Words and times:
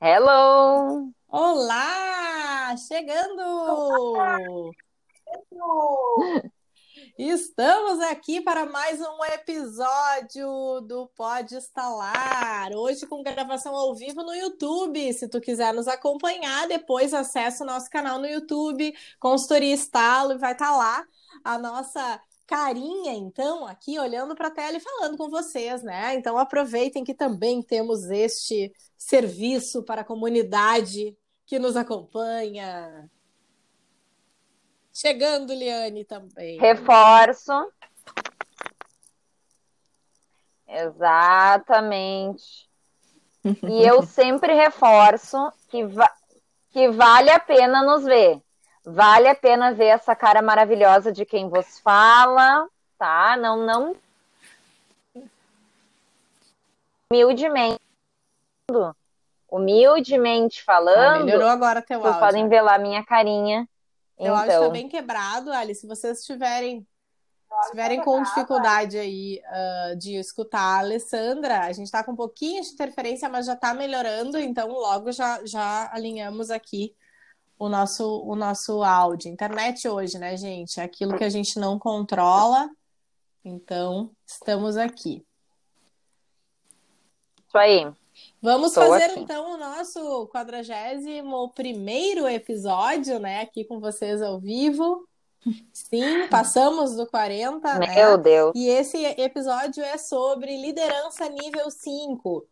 Hello! 0.00 1.12
Olá! 1.26 2.76
Chegando! 2.76 4.70
Estamos 7.18 7.98
aqui 8.02 8.40
para 8.40 8.64
mais 8.64 9.00
um 9.00 9.24
episódio 9.24 10.80
do 10.82 11.08
Pode 11.16 11.56
Instalar. 11.56 12.70
Hoje 12.76 13.08
com 13.08 13.24
gravação 13.24 13.74
ao 13.74 13.92
vivo 13.96 14.22
no 14.22 14.32
YouTube. 14.32 15.12
Se 15.12 15.28
tu 15.28 15.40
quiser 15.40 15.74
nos 15.74 15.88
acompanhar, 15.88 16.68
depois 16.68 17.12
acessa 17.12 17.64
o 17.64 17.66
nosso 17.66 17.90
canal 17.90 18.20
no 18.20 18.26
YouTube, 18.26 18.94
Consultoria 19.18 19.74
Estalo, 19.74 20.34
e 20.34 20.38
vai 20.38 20.52
estar 20.52 20.76
lá 20.76 21.04
a 21.42 21.58
nossa 21.58 22.20
carinha, 22.48 23.12
então, 23.12 23.66
aqui 23.66 23.98
olhando 23.98 24.34
para 24.34 24.48
a 24.48 24.50
tela 24.50 24.78
e 24.78 24.80
falando 24.80 25.18
com 25.18 25.28
vocês, 25.28 25.82
né? 25.82 26.14
Então 26.14 26.38
aproveitem 26.38 27.04
que 27.04 27.12
também 27.12 27.62
temos 27.62 28.10
este 28.10 28.72
serviço 28.96 29.82
para 29.82 30.00
a 30.00 30.04
comunidade 30.04 31.14
que 31.44 31.58
nos 31.58 31.76
acompanha. 31.76 33.10
Chegando, 34.90 35.52
Liane, 35.52 36.06
também. 36.06 36.58
Reforço. 36.58 37.52
Exatamente. 40.66 42.66
E 43.44 43.86
eu 43.86 44.02
sempre 44.08 44.54
reforço 44.54 45.36
que, 45.68 45.84
va 45.84 46.10
que 46.70 46.88
vale 46.88 47.30
a 47.30 47.38
pena 47.38 47.84
nos 47.84 48.04
ver. 48.04 48.42
Vale 48.90 49.28
a 49.28 49.34
pena 49.34 49.74
ver 49.74 49.88
essa 49.88 50.16
cara 50.16 50.40
maravilhosa 50.40 51.12
de 51.12 51.26
quem 51.26 51.46
vos 51.46 51.78
fala, 51.80 52.66
tá? 52.98 53.36
Não, 53.36 53.58
não. 53.58 53.94
Humildemente. 57.12 57.78
Humildemente 59.50 60.64
falando. 60.64 61.20
Ah, 61.20 61.24
melhorou 61.24 61.48
agora 61.48 61.82
teu 61.82 62.00
vocês 62.00 62.14
áudio. 62.14 62.26
podem 62.26 62.48
ver 62.48 62.62
lá 62.62 62.78
minha 62.78 63.04
carinha. 63.04 63.68
Teu 64.16 64.28
então... 64.28 64.36
áudio 64.36 64.60
tá 64.60 64.68
bem 64.70 64.88
quebrado, 64.88 65.52
Ali. 65.52 65.74
Se 65.74 65.86
vocês 65.86 66.24
tiverem 66.24 66.86
estiverem 67.64 68.00
com 68.00 68.22
dificuldade 68.22 68.96
aí 68.96 69.42
uh, 69.44 69.96
de 69.98 70.16
escutar 70.16 70.60
a 70.60 70.78
Alessandra, 70.78 71.60
a 71.60 71.72
gente 71.72 71.86
está 71.86 72.02
com 72.02 72.12
um 72.12 72.16
pouquinho 72.16 72.62
de 72.62 72.70
interferência, 72.70 73.28
mas 73.28 73.44
já 73.44 73.52
está 73.52 73.74
melhorando, 73.74 74.38
então 74.38 74.68
logo 74.68 75.12
já, 75.12 75.44
já 75.44 75.90
alinhamos 75.92 76.50
aqui 76.50 76.94
o 77.58 77.68
nosso, 77.68 78.22
o 78.22 78.36
nosso 78.36 78.82
áudio. 78.82 79.30
Internet 79.30 79.88
hoje, 79.88 80.18
né, 80.18 80.36
gente? 80.36 80.78
É 80.78 80.82
aquilo 80.82 81.16
que 81.16 81.24
a 81.24 81.28
gente 81.28 81.58
não 81.58 81.78
controla. 81.78 82.70
Então, 83.44 84.10
estamos 84.26 84.76
aqui. 84.76 85.24
Isso 87.46 87.58
aí. 87.58 87.90
Vamos 88.42 88.74
fazer 88.74 89.04
aqui. 89.04 89.20
então 89.20 89.54
o 89.54 89.56
nosso 89.56 90.26
41 90.28 91.48
primeiro 91.50 92.28
episódio, 92.28 93.18
né, 93.18 93.40
aqui 93.40 93.64
com 93.64 93.80
vocês 93.80 94.20
ao 94.20 94.38
vivo. 94.38 95.07
Sim, 95.72 96.26
passamos 96.28 96.96
do 96.96 97.06
40, 97.06 97.78
Meu 97.78 98.16
né? 98.16 98.18
Deus. 98.18 98.52
E 98.54 98.68
esse 98.68 98.96
episódio 99.18 99.82
é 99.82 99.96
sobre 99.96 100.56
liderança 100.60 101.28
nível 101.28 101.70
5. 101.70 102.46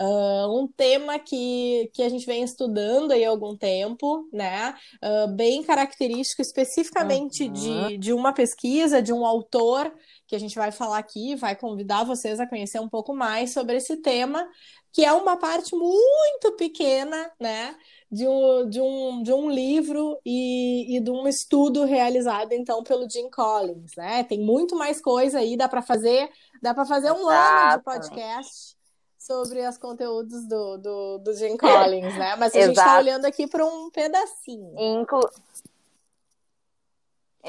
Uh, 0.00 0.62
um 0.62 0.68
tema 0.68 1.18
que, 1.18 1.90
que 1.92 2.02
a 2.02 2.08
gente 2.08 2.24
vem 2.24 2.42
estudando 2.42 3.12
aí 3.12 3.24
há 3.24 3.28
algum 3.28 3.56
tempo, 3.56 4.28
né? 4.32 4.74
Uh, 5.02 5.34
bem 5.34 5.62
característico 5.62 6.40
especificamente 6.40 7.44
uhum. 7.44 7.52
de, 7.52 7.98
de 7.98 8.12
uma 8.12 8.32
pesquisa, 8.32 9.02
de 9.02 9.12
um 9.12 9.26
autor, 9.26 9.92
que 10.28 10.36
a 10.36 10.38
gente 10.38 10.54
vai 10.54 10.70
falar 10.70 10.98
aqui, 10.98 11.34
vai 11.34 11.56
convidar 11.56 12.04
vocês 12.04 12.38
a 12.38 12.46
conhecer 12.46 12.78
um 12.78 12.88
pouco 12.88 13.12
mais 13.12 13.52
sobre 13.52 13.76
esse 13.76 13.96
tema, 13.96 14.48
que 14.92 15.04
é 15.04 15.12
uma 15.12 15.36
parte 15.36 15.74
muito 15.74 16.52
pequena, 16.56 17.32
né? 17.40 17.74
de 18.10 18.26
um, 18.26 18.68
de 18.68 18.80
um, 18.80 19.22
de 19.22 19.32
um 19.32 19.50
livro 19.50 20.18
e, 20.24 20.96
e 20.96 21.00
de 21.00 21.10
um 21.10 21.28
estudo 21.28 21.84
realizado 21.84 22.52
então 22.52 22.82
pelo 22.82 23.08
Jim 23.08 23.28
Collins, 23.30 23.92
né? 23.96 24.24
Tem 24.24 24.40
muito 24.40 24.74
mais 24.76 25.00
coisa 25.00 25.38
aí, 25.40 25.56
dá 25.56 25.68
para 25.68 25.82
fazer, 25.82 26.30
dá 26.62 26.72
para 26.72 26.86
fazer 26.86 27.12
um 27.12 27.28
ano 27.28 27.76
de 27.76 27.84
podcast 27.84 28.76
sobre 29.18 29.66
os 29.66 29.76
conteúdos 29.76 30.48
do, 30.48 30.78
do, 30.78 31.18
do 31.18 31.34
Jim 31.34 31.56
Collins, 31.58 32.16
né? 32.16 32.34
Mas 32.36 32.54
a 32.54 32.60
gente 32.60 32.78
está 32.78 32.96
olhando 32.96 33.26
aqui 33.26 33.46
para 33.46 33.64
um 33.66 33.90
pedacinho. 33.90 34.72
Inclu... 34.78 35.20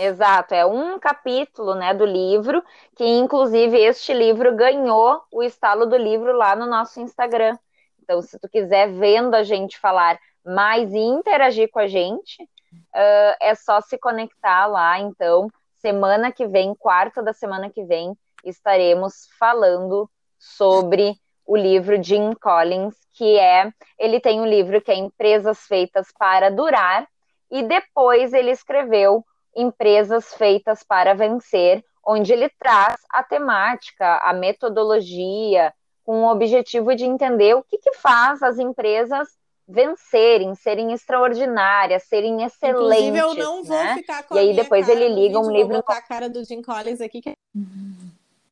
Exato, 0.02 0.54
é 0.54 0.66
um 0.66 0.98
capítulo 0.98 1.76
né, 1.76 1.94
do 1.94 2.06
livro, 2.06 2.64
que 2.96 3.04
inclusive 3.04 3.78
este 3.78 4.14
livro 4.14 4.56
ganhou 4.56 5.22
o 5.30 5.44
estalo 5.44 5.86
do 5.86 5.98
livro 5.98 6.32
lá 6.32 6.56
no 6.56 6.66
nosso 6.66 7.02
Instagram. 7.02 7.58
Então, 8.02 8.22
se 8.22 8.40
tu 8.40 8.48
quiser 8.48 8.94
vendo 8.94 9.36
a 9.36 9.44
gente 9.44 9.78
falar 9.78 10.18
mais 10.46 10.94
e 10.94 11.00
interagir 11.00 11.70
com 11.70 11.80
a 11.80 11.88
gente, 11.88 12.42
uh, 12.42 13.36
é 13.42 13.54
só 13.56 13.82
se 13.82 13.98
conectar 13.98 14.68
lá. 14.68 14.98
Então, 15.00 15.50
semana 15.82 16.32
que 16.32 16.48
vem, 16.48 16.74
quarta 16.76 17.22
da 17.22 17.34
semana 17.34 17.70
que 17.70 17.84
vem, 17.84 18.18
estaremos 18.46 19.28
falando 19.38 20.10
sobre 20.38 21.14
o 21.46 21.58
livro 21.58 22.02
Jim 22.02 22.34
Collins, 22.40 22.96
que 23.18 23.38
é 23.38 23.70
ele 23.98 24.22
tem 24.22 24.40
um 24.40 24.48
livro 24.48 24.80
que 24.80 24.92
é 24.92 24.96
Empresas 24.96 25.60
Feitas 25.68 26.08
para 26.18 26.50
Durar, 26.50 27.06
e 27.52 27.64
depois 27.64 28.32
ele 28.32 28.52
escreveu 28.52 29.26
Empresas 29.62 30.34
Feitas 30.34 30.84
para 30.84 31.14
Vencer, 31.14 31.84
onde 32.06 32.32
ele 32.34 32.50
traz 32.60 32.98
a 33.10 33.24
temática, 33.24 34.18
a 34.18 34.34
metodologia, 34.34 35.74
com 36.04 36.24
o 36.24 36.32
objetivo 36.32 36.96
de 36.96 37.06
entender 37.06 37.56
o 37.56 37.64
que, 37.64 37.78
que 37.78 37.94
faz 37.94 38.42
as 38.42 38.58
empresas 38.58 39.28
vencerem, 39.68 40.56
serem 40.56 40.92
extraordinárias, 40.92 42.04
serem 42.04 42.44
excelentes. 42.44 43.06
Inclusive, 43.06 43.18
eu 43.20 43.34
não 43.36 43.64
vou 43.64 43.78
né? 43.78 43.94
ficar 43.94 44.24
com 44.24 44.36
E 44.36 44.40
aí 44.40 44.56
depois 44.56 44.90
ele 44.90 45.08
liga 45.08 45.40
um 45.40 45.52
livro. 45.52 45.74
Vou 45.74 45.84
botar 45.84 45.98
a 45.98 46.02
cara 46.02 46.28
do 46.28 46.44
Jim 46.44 46.62
Collins 46.62 47.00
aqui 47.00 47.22
que 47.22 47.34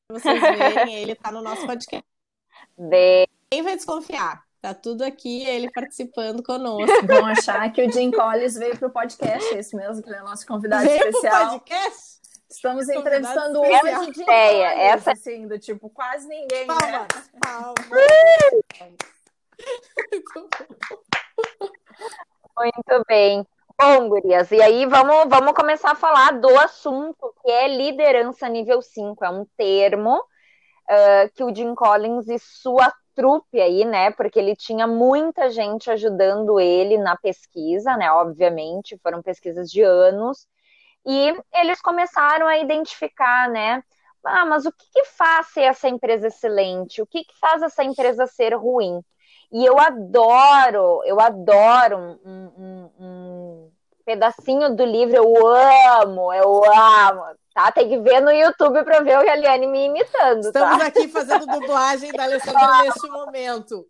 vocês 0.10 0.40
verem, 0.40 0.96
ele 0.96 1.16
tá 1.16 1.32
no 1.32 1.42
nosso 1.42 1.66
podcast. 1.66 2.06
De... 2.78 3.28
Quem 3.50 3.64
vai 3.64 3.76
desconfiar? 3.76 4.47
Tá 4.62 4.74
tudo 4.74 5.04
aqui, 5.04 5.46
ele 5.46 5.72
participando 5.72 6.42
conosco. 6.44 7.06
Vão 7.06 7.26
achar 7.26 7.72
que 7.72 7.86
o 7.86 7.92
Jim 7.92 8.12
Collins 8.12 8.56
veio 8.56 8.78
pro 8.78 8.90
podcast, 8.90 9.56
esse 9.56 9.76
mesmo 9.76 10.02
que 10.04 10.12
é 10.12 10.22
o 10.22 10.26
nosso 10.26 10.46
convidado 10.46 10.86
veio 10.86 11.08
especial. 11.08 11.50
Pro 11.50 11.60
podcast? 11.60 12.18
Estamos 12.50 12.90
entrevistando 12.90 13.60
hoje 13.60 13.74
essa 13.74 14.04
Jim 14.06 14.22
ideia, 14.22 14.70
Collins, 14.70 14.86
essa 14.86 15.12
assim, 15.12 15.48
do 15.48 15.60
tipo, 15.60 15.90
quase 15.90 16.28
ninguém, 16.28 16.66
palmas, 16.66 16.92
né? 16.92 17.08
palmas. 17.42 17.86
Muito 22.58 23.06
bem. 23.08 23.46
Bom, 23.80 24.10
gurias, 24.10 24.50
e 24.52 24.60
aí 24.60 24.88
vamos, 24.88 25.30
vamos 25.30 25.54
começar 25.54 25.92
a 25.92 25.96
falar 25.96 26.40
do 26.40 26.58
assunto, 26.58 27.32
que 27.44 27.52
é 27.52 27.68
liderança 27.68 28.50
nível 28.50 28.82
5. 28.82 29.24
É 29.24 29.30
um 29.30 29.46
termo 29.56 30.16
uh, 30.18 31.30
que 31.36 31.44
o 31.44 31.54
Jim 31.54 31.76
Collins 31.76 32.28
e 32.28 32.40
sua 32.40 32.92
trupe 33.18 33.60
aí, 33.60 33.84
né, 33.84 34.12
porque 34.12 34.38
ele 34.38 34.56
tinha 34.56 34.86
muita 34.86 35.50
gente 35.50 35.90
ajudando 35.90 36.60
ele 36.60 37.00
na 37.00 37.18
pesquisa, 37.18 37.98
né, 37.98 38.12
obviamente, 38.12 38.96
foram 39.02 39.24
pesquisas 39.24 39.72
de 39.72 39.82
anos, 39.82 40.48
e 41.04 41.36
eles 41.56 41.82
começaram 41.82 42.46
a 42.48 42.60
identificar, 42.60 43.50
né, 43.50 43.84
ah, 44.24 44.46
mas 44.46 44.66
o 44.68 44.72
que, 44.72 44.86
que 44.94 45.06
faz 45.06 45.48
ser 45.48 45.62
essa 45.62 45.88
empresa 45.88 46.28
excelente? 46.28 47.02
O 47.02 47.08
que, 47.08 47.24
que 47.24 47.40
faz 47.40 47.62
essa 47.62 47.84
empresa 47.84 48.28
ser 48.28 48.54
ruim? 48.54 49.02
E 49.52 49.66
eu 49.66 49.80
adoro, 49.80 51.02
eu 51.06 51.20
adoro 51.22 51.98
um, 51.98 52.20
um, 52.26 52.92
um, 53.00 53.72
pedacinho 54.06 54.76
do 54.76 54.86
livro, 54.86 55.16
eu 55.16 55.48
amo, 55.48 56.34
eu 56.34 56.62
amo, 56.66 57.37
tá? 57.58 57.72
Tem 57.72 57.90
que 57.90 57.98
ver 57.98 58.22
no 58.22 58.32
YouTube 58.32 58.84
para 58.84 59.02
ver 59.02 59.18
o 59.18 59.22
Eliane 59.24 59.66
me 59.66 59.86
imitando, 59.86 60.42
Estamos 60.46 60.78
tá? 60.78 60.86
aqui 60.86 61.08
fazendo 61.08 61.48
dublagem 61.48 62.12
da 62.12 62.26
Alessandra 62.26 62.84
neste 62.84 63.10
momento. 63.10 63.84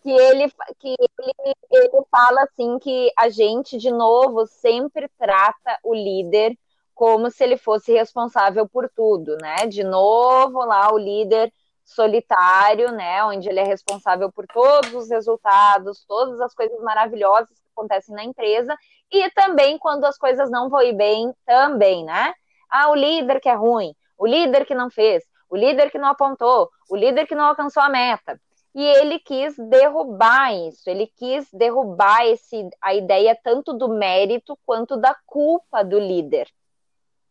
que 0.00 0.10
ele 0.10 0.48
que 0.78 0.94
ele, 0.96 1.54
ele 1.72 2.04
fala 2.08 2.44
assim 2.44 2.78
que 2.78 3.12
a 3.18 3.28
gente 3.28 3.76
de 3.76 3.90
novo 3.90 4.46
sempre 4.46 5.10
trata 5.18 5.78
o 5.82 5.92
líder 5.92 6.56
como 6.94 7.30
se 7.30 7.42
ele 7.42 7.56
fosse 7.56 7.92
responsável 7.92 8.68
por 8.68 8.88
tudo, 8.88 9.36
né? 9.38 9.66
De 9.66 9.82
novo 9.82 10.64
lá 10.64 10.92
o 10.92 10.98
líder 10.98 11.52
solitário, 11.84 12.92
né, 12.92 13.24
onde 13.24 13.48
ele 13.48 13.60
é 13.60 13.64
responsável 13.64 14.30
por 14.30 14.46
todos 14.46 14.92
os 14.92 15.08
resultados, 15.08 16.04
todas 16.06 16.38
as 16.38 16.54
coisas 16.54 16.78
maravilhosas 16.82 17.48
que 17.48 17.68
acontecem 17.74 18.14
na 18.14 18.22
empresa, 18.22 18.76
e 19.10 19.30
também 19.30 19.78
quando 19.78 20.04
as 20.04 20.18
coisas 20.18 20.50
não 20.50 20.68
vão 20.68 20.94
bem, 20.94 21.32
também, 21.46 22.04
né? 22.04 22.32
Ah, 22.70 22.90
o 22.90 22.94
líder 22.94 23.40
que 23.40 23.48
é 23.48 23.54
ruim, 23.54 23.94
o 24.18 24.26
líder 24.26 24.66
que 24.66 24.74
não 24.74 24.90
fez, 24.90 25.24
o 25.48 25.56
líder 25.56 25.90
que 25.90 25.98
não 25.98 26.08
apontou, 26.08 26.68
o 26.90 26.96
líder 26.96 27.26
que 27.26 27.34
não 27.34 27.44
alcançou 27.44 27.82
a 27.82 27.88
meta. 27.88 28.38
E 28.74 28.84
ele 28.84 29.18
quis 29.18 29.56
derrubar 29.56 30.54
isso, 30.54 30.88
ele 30.88 31.06
quis 31.16 31.48
derrubar 31.52 32.26
esse, 32.26 32.68
a 32.82 32.94
ideia 32.94 33.36
tanto 33.42 33.72
do 33.72 33.88
mérito 33.88 34.58
quanto 34.66 34.96
da 34.96 35.16
culpa 35.26 35.82
do 35.82 35.98
líder. 35.98 36.46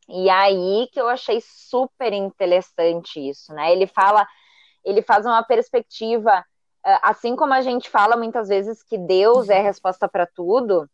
E 0.09 0.29
aí 0.29 0.87
que 0.91 0.99
eu 0.99 1.07
achei 1.07 1.39
super 1.41 2.11
interessante 2.11 3.19
isso, 3.19 3.53
né? 3.53 3.71
Ele 3.71 3.87
fala 3.87 4.27
ele 4.83 5.01
faz 5.01 5.25
uma 5.25 5.43
perspectiva 5.43 6.43
assim 7.03 7.35
como 7.35 7.53
a 7.53 7.61
gente 7.61 7.89
fala 7.89 8.15
muitas 8.15 8.47
vezes 8.47 8.81
que 8.81 8.97
Deus 8.97 9.49
é 9.49 9.59
a 9.59 9.63
resposta 9.63 10.07
para 10.07 10.25
tudo, 10.25 10.89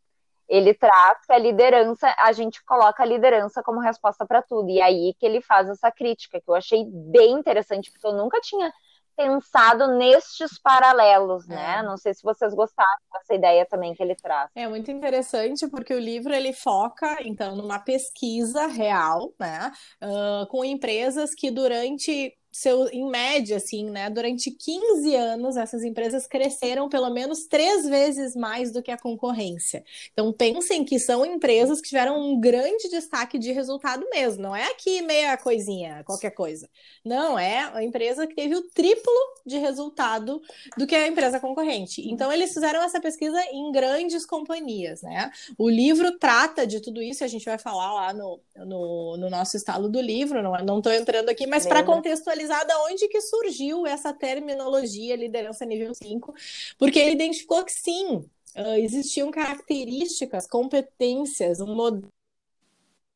ele 0.48 0.74
traz 0.74 1.26
que 1.26 1.34
a 1.34 1.38
liderança, 1.38 2.14
a 2.20 2.32
gente 2.32 2.64
coloca 2.66 3.04
a 3.04 3.06
liderança 3.06 3.64
como 3.64 3.80
resposta 3.80 4.26
para 4.26 4.42
tudo. 4.42 4.70
E 4.70 4.82
aí 4.82 5.14
que 5.20 5.26
ele 5.26 5.42
faz 5.42 5.70
essa 5.70 5.92
crítica, 5.92 6.40
que 6.40 6.50
eu 6.50 6.56
achei 6.56 6.86
bem 6.86 7.34
interessante, 7.34 7.92
porque 7.92 8.08
eu 8.08 8.14
nunca 8.14 8.40
tinha 8.42 8.72
pensado 9.16 9.88
nestes 9.96 10.60
paralelos, 10.60 11.48
né? 11.48 11.78
É. 11.80 11.84
Não 11.84 11.98
sei 11.98 12.14
se 12.14 12.24
vocês 12.24 12.54
gostaram 12.54 12.98
dessa 13.14 13.34
ideia 13.34 13.66
também 13.66 13.94
que 13.94 14.02
ele 14.02 14.16
traz. 14.16 14.50
É 14.56 14.68
muito 14.68 14.90
interessante 14.92 15.68
porque 15.68 15.94
o 15.94 16.00
livro 16.00 16.34
ele 16.34 16.52
foca 16.52 17.18
então 17.22 17.56
numa 17.56 17.80
pesquisa 17.80 18.66
real, 18.68 19.32
né, 19.40 19.72
uh, 20.02 20.48
com 20.48 20.66
empresas 20.66 21.34
que 21.34 21.52
durante 21.52 22.36
seu, 22.54 22.88
em 22.90 23.10
média, 23.10 23.58
assim, 23.58 23.90
né? 23.90 24.12
Durante 24.12 24.52
15 24.52 25.16
anos, 25.16 25.58
essas 25.58 25.84
empresas 25.84 26.28
cresceram 26.28 26.88
pelo 26.88 27.10
menos 27.10 27.48
três 27.48 27.84
vezes 27.84 28.36
mais 28.36 28.72
do 28.72 28.84
que 28.84 28.92
a 28.92 28.98
concorrência. 28.98 29.84
Então, 30.12 30.32
pensem 30.32 30.86
que 30.86 31.00
são 31.00 31.26
empresas 31.26 31.82
que 31.82 31.90
tiveram 31.90 32.22
um 32.22 32.40
grande 32.40 32.90
destaque 32.90 33.40
de 33.40 33.52
resultado 33.52 34.06
mesmo. 34.12 34.44
Não 34.44 34.56
é 34.56 34.66
aqui 34.68 35.02
meia 35.02 35.36
coisinha, 35.36 36.04
qualquer 36.06 36.30
coisa. 36.30 36.70
Não, 37.04 37.40
é 37.40 37.72
a 37.74 37.84
empresa 37.84 38.28
que 38.28 38.36
teve 38.36 38.56
o 38.56 38.62
triplo 38.70 39.14
de 39.44 39.58
resultado 39.58 40.40
do 40.78 40.86
que 40.86 40.96
a 40.96 41.08
empresa 41.08 41.40
concorrente. 41.40 42.08
Então, 42.08 42.32
eles 42.32 42.54
fizeram 42.54 42.84
essa 42.84 43.02
pesquisa 43.02 43.42
em 43.52 43.72
grandes 43.72 44.28
companhias, 44.28 45.02
né? 45.02 45.32
O 45.58 45.68
livro 45.68 46.20
trata 46.20 46.68
de 46.68 46.80
tudo 46.80 47.02
isso, 47.02 47.24
a 47.24 47.28
gente 47.28 47.46
vai 47.46 47.58
falar 47.58 47.92
lá 47.94 48.14
no, 48.14 48.40
no, 48.58 49.18
no 49.18 49.30
nosso 49.32 49.58
estalo 49.58 49.90
do 49.90 50.00
livro, 50.00 50.44
não 50.44 50.78
estou 50.78 50.94
entrando 50.94 51.30
aqui, 51.30 51.48
mas 51.48 51.66
para 51.66 51.82
contextualizar 51.82 52.43
analisada 52.44 52.78
onde 52.84 53.08
que 53.08 53.22
surgiu 53.22 53.86
essa 53.86 54.14
terminologia 54.14 55.16
liderança 55.16 55.66
nível 55.66 55.94
5, 55.94 56.34
porque 56.78 57.00
ele 57.00 57.12
identificou 57.12 57.64
que 57.64 57.72
sim, 57.72 58.18
uh, 58.18 58.78
existiam 58.78 59.32
características, 59.32 60.48
competências, 60.48 61.60
um 61.60 61.74
modelo 61.74 62.12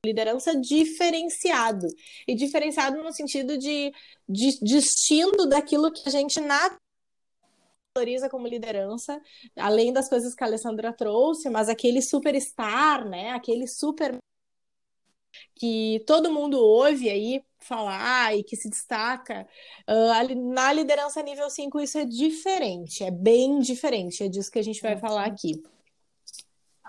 liderança 0.05 0.55
diferenciado. 0.55 1.87
E 2.25 2.33
diferenciado 2.33 3.03
no 3.03 3.11
sentido 3.11 3.57
de, 3.57 3.91
de 4.29 4.57
distinto 4.63 5.45
daquilo 5.45 5.91
que 5.91 6.07
a 6.07 6.11
gente 6.11 6.39
valoriza 7.93 8.29
como 8.29 8.47
liderança, 8.47 9.19
além 9.57 9.91
das 9.91 10.07
coisas 10.07 10.33
que 10.33 10.43
a 10.43 10.47
Alessandra 10.47 10.93
trouxe, 10.93 11.49
mas 11.49 11.67
aquele 11.67 12.01
superstar, 12.01 13.05
né? 13.09 13.31
Aquele 13.31 13.67
super 13.67 14.17
que 15.55 16.03
todo 16.05 16.31
mundo 16.31 16.59
ouve 16.59 17.09
aí 17.09 17.43
falar 17.59 18.35
e 18.35 18.43
que 18.43 18.55
se 18.55 18.69
destaca, 18.69 19.47
uh, 19.87 20.53
na 20.53 20.71
liderança 20.71 21.21
nível 21.21 21.49
5 21.49 21.79
isso 21.79 21.97
é 21.97 22.05
diferente, 22.05 23.03
é 23.03 23.11
bem 23.11 23.59
diferente, 23.59 24.23
é 24.23 24.29
disso 24.29 24.51
que 24.51 24.59
a 24.59 24.63
gente 24.63 24.81
vai 24.81 24.95
falar 24.97 25.25
aqui. 25.25 25.61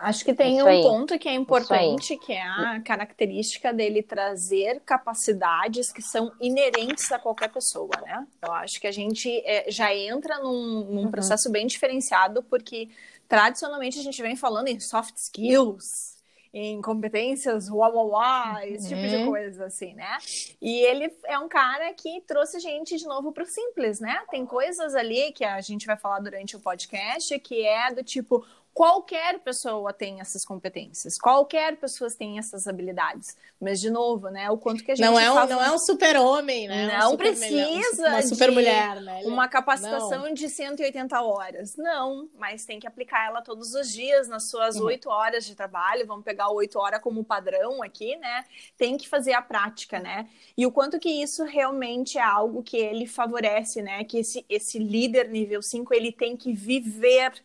Acho 0.01 0.25
que 0.25 0.33
tem 0.33 0.63
um 0.63 0.83
ponto 0.83 1.19
que 1.19 1.29
é 1.29 1.35
importante, 1.35 2.17
que 2.19 2.33
é 2.33 2.41
a 2.41 2.81
característica 2.81 3.73
dele 3.73 4.01
trazer 4.01 4.81
capacidades 4.87 5.91
que 5.91 6.01
são 6.01 6.31
inerentes 6.41 7.11
a 7.11 7.19
qualquer 7.19 7.51
pessoa, 7.51 7.91
né? 8.03 8.25
Eu 8.41 8.53
acho 8.53 8.81
que 8.81 8.87
a 8.87 8.93
gente 8.93 9.29
é, 9.45 9.69
já 9.69 9.93
entra 9.93 10.39
num, 10.39 10.85
num 10.85 11.03
uhum. 11.03 11.11
processo 11.11 11.51
bem 11.51 11.67
diferenciado, 11.67 12.45
porque 12.45 12.89
tradicionalmente 13.27 13.99
a 13.99 14.03
gente 14.03 14.23
vem 14.23 14.37
falando 14.37 14.69
em 14.69 14.79
soft 14.79 15.17
skills, 15.17 16.18
em 16.53 16.81
competências, 16.81 17.69
uau, 17.69 17.95
uau, 17.95 18.11
uau, 18.11 18.59
esse 18.63 18.89
tipo 18.89 19.07
de 19.07 19.17
uhum. 19.17 19.27
coisa, 19.27 19.67
assim, 19.67 19.95
né? 19.95 20.19
E 20.61 20.81
ele 20.81 21.13
é 21.27 21.39
um 21.39 21.49
cara 21.49 21.93
que 21.93 22.21
trouxe 22.27 22.59
gente 22.59 22.97
de 22.97 23.05
novo 23.05 23.33
para 23.33 23.43
o 23.43 23.47
simples, 23.47 24.01
né? 24.01 24.23
Tem 24.31 24.47
coisas 24.47 24.95
ali 24.95 25.33
que 25.33 25.45
a 25.45 25.61
gente 25.61 25.87
vai 25.87 25.97
falar 25.97 26.21
durante 26.21 26.57
o 26.57 26.61
podcast 26.61 27.39
que 27.41 27.67
é 27.67 27.93
do 27.93 28.03
tipo, 28.03 28.45
qualquer 28.79 29.41
pessoa 29.41 29.93
tem 29.93 30.21
essas 30.21 30.45
competências, 30.45 31.19
qualquer 31.19 31.77
pessoa 31.79 32.09
tem 32.13 32.39
essas 32.39 32.69
habilidades. 32.69 33.37
Mas, 33.61 33.81
de 33.81 33.91
novo, 33.91 34.29
né? 34.29 34.49
O 34.51 34.57
quanto 34.57 34.85
que 34.85 34.93
a 34.93 34.95
gente. 34.95 35.05
Não 35.05 35.19
é 35.19 35.29
um, 35.29 35.47
não 35.49 35.61
é 35.61 35.73
um 35.73 35.79
super-homem, 35.81 36.69
né? 36.69 36.97
Não 36.97 37.09
um 37.09 37.11
super 37.11 37.37
precisa. 37.37 38.09
Uma 38.09 38.23
super-mulher, 38.23 39.01
né? 39.01 39.23
Uma 39.25 39.49
capacitação 39.49 40.27
não. 40.27 40.33
de 40.33 40.49
180 40.49 41.21
horas. 41.21 41.75
Não, 41.77 42.29
mas 42.39 42.65
tem 42.65 42.79
que 42.79 42.87
aplicar 42.87 43.27
ela 43.27 43.43
todos 43.43 43.75
os 43.75 43.93
dias 43.93 44.29
nas 44.29 44.45
suas 44.45 44.77
uhum. 44.77 44.85
oito 44.85 45.09
uhum. 45.09 45.15
horas 45.17 45.45
de 45.45 45.57
trabalho. 45.57 46.07
Vamos 46.07 46.25
pegar 46.25 46.49
oito 46.51 46.79
horas 46.79 47.03
como 47.03 47.25
padrão 47.25 47.83
aqui, 47.83 48.15
né? 48.15 48.45
Tem 48.77 48.97
que 48.97 49.09
fazer 49.09 49.33
a 49.33 49.43
prática, 49.43 49.99
né? 49.99 50.29
E 50.57 50.65
o 50.65 50.71
quanto 50.71 51.01
que 51.01 51.11
isso 51.11 51.43
realmente 51.43 52.17
é 52.17 52.23
algo 52.23 52.63
que 52.63 52.77
ele 52.77 53.09
favorece, 53.09 53.83
né? 53.83 54.05
Que 54.05 54.19
esse, 54.19 54.47
esse 54.49 54.79
líder 54.79 55.29
nível 55.31 55.61
5 55.61 55.93
ele 55.93 56.13
tem 56.13 56.37
que 56.37 56.53
viver 56.53 57.43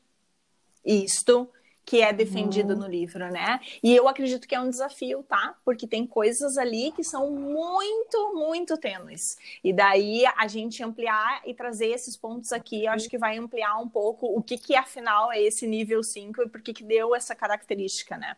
isto 0.86 1.50
que 1.86 2.02
é 2.02 2.14
defendido 2.14 2.74
uhum. 2.74 2.80
no 2.80 2.88
livro, 2.88 3.30
né? 3.30 3.60
E 3.82 3.94
eu 3.94 4.08
acredito 4.08 4.48
que 4.48 4.56
é 4.56 4.60
um 4.60 4.70
desafio, 4.70 5.22
tá? 5.24 5.56
Porque 5.66 5.86
tem 5.86 6.08
coisas 6.08 6.58
ali 6.58 6.92
que 6.94 7.04
são 7.04 7.30
muito, 7.30 8.34
muito 8.34 8.78
tênues. 8.78 9.38
E 9.64 9.74
daí 9.74 10.24
a 10.38 10.48
gente 10.48 10.82
ampliar 10.82 11.42
e 11.46 11.54
trazer 11.54 11.88
esses 11.88 12.16
pontos 12.16 12.54
aqui, 12.54 12.86
eu 12.86 12.92
acho 12.92 13.10
que 13.10 13.18
vai 13.18 13.38
ampliar 13.38 13.78
um 13.80 13.90
pouco 13.90 14.28
o 14.28 14.42
que 14.42 14.58
que 14.58 14.76
afinal 14.76 15.32
é 15.32 15.42
esse 15.42 15.68
nível 15.68 16.02
5 16.02 16.44
e 16.44 16.50
por 16.50 16.62
que 16.62 16.74
que 16.74 16.84
deu 16.84 17.14
essa 17.14 17.36
característica, 17.36 18.18
né? 18.18 18.38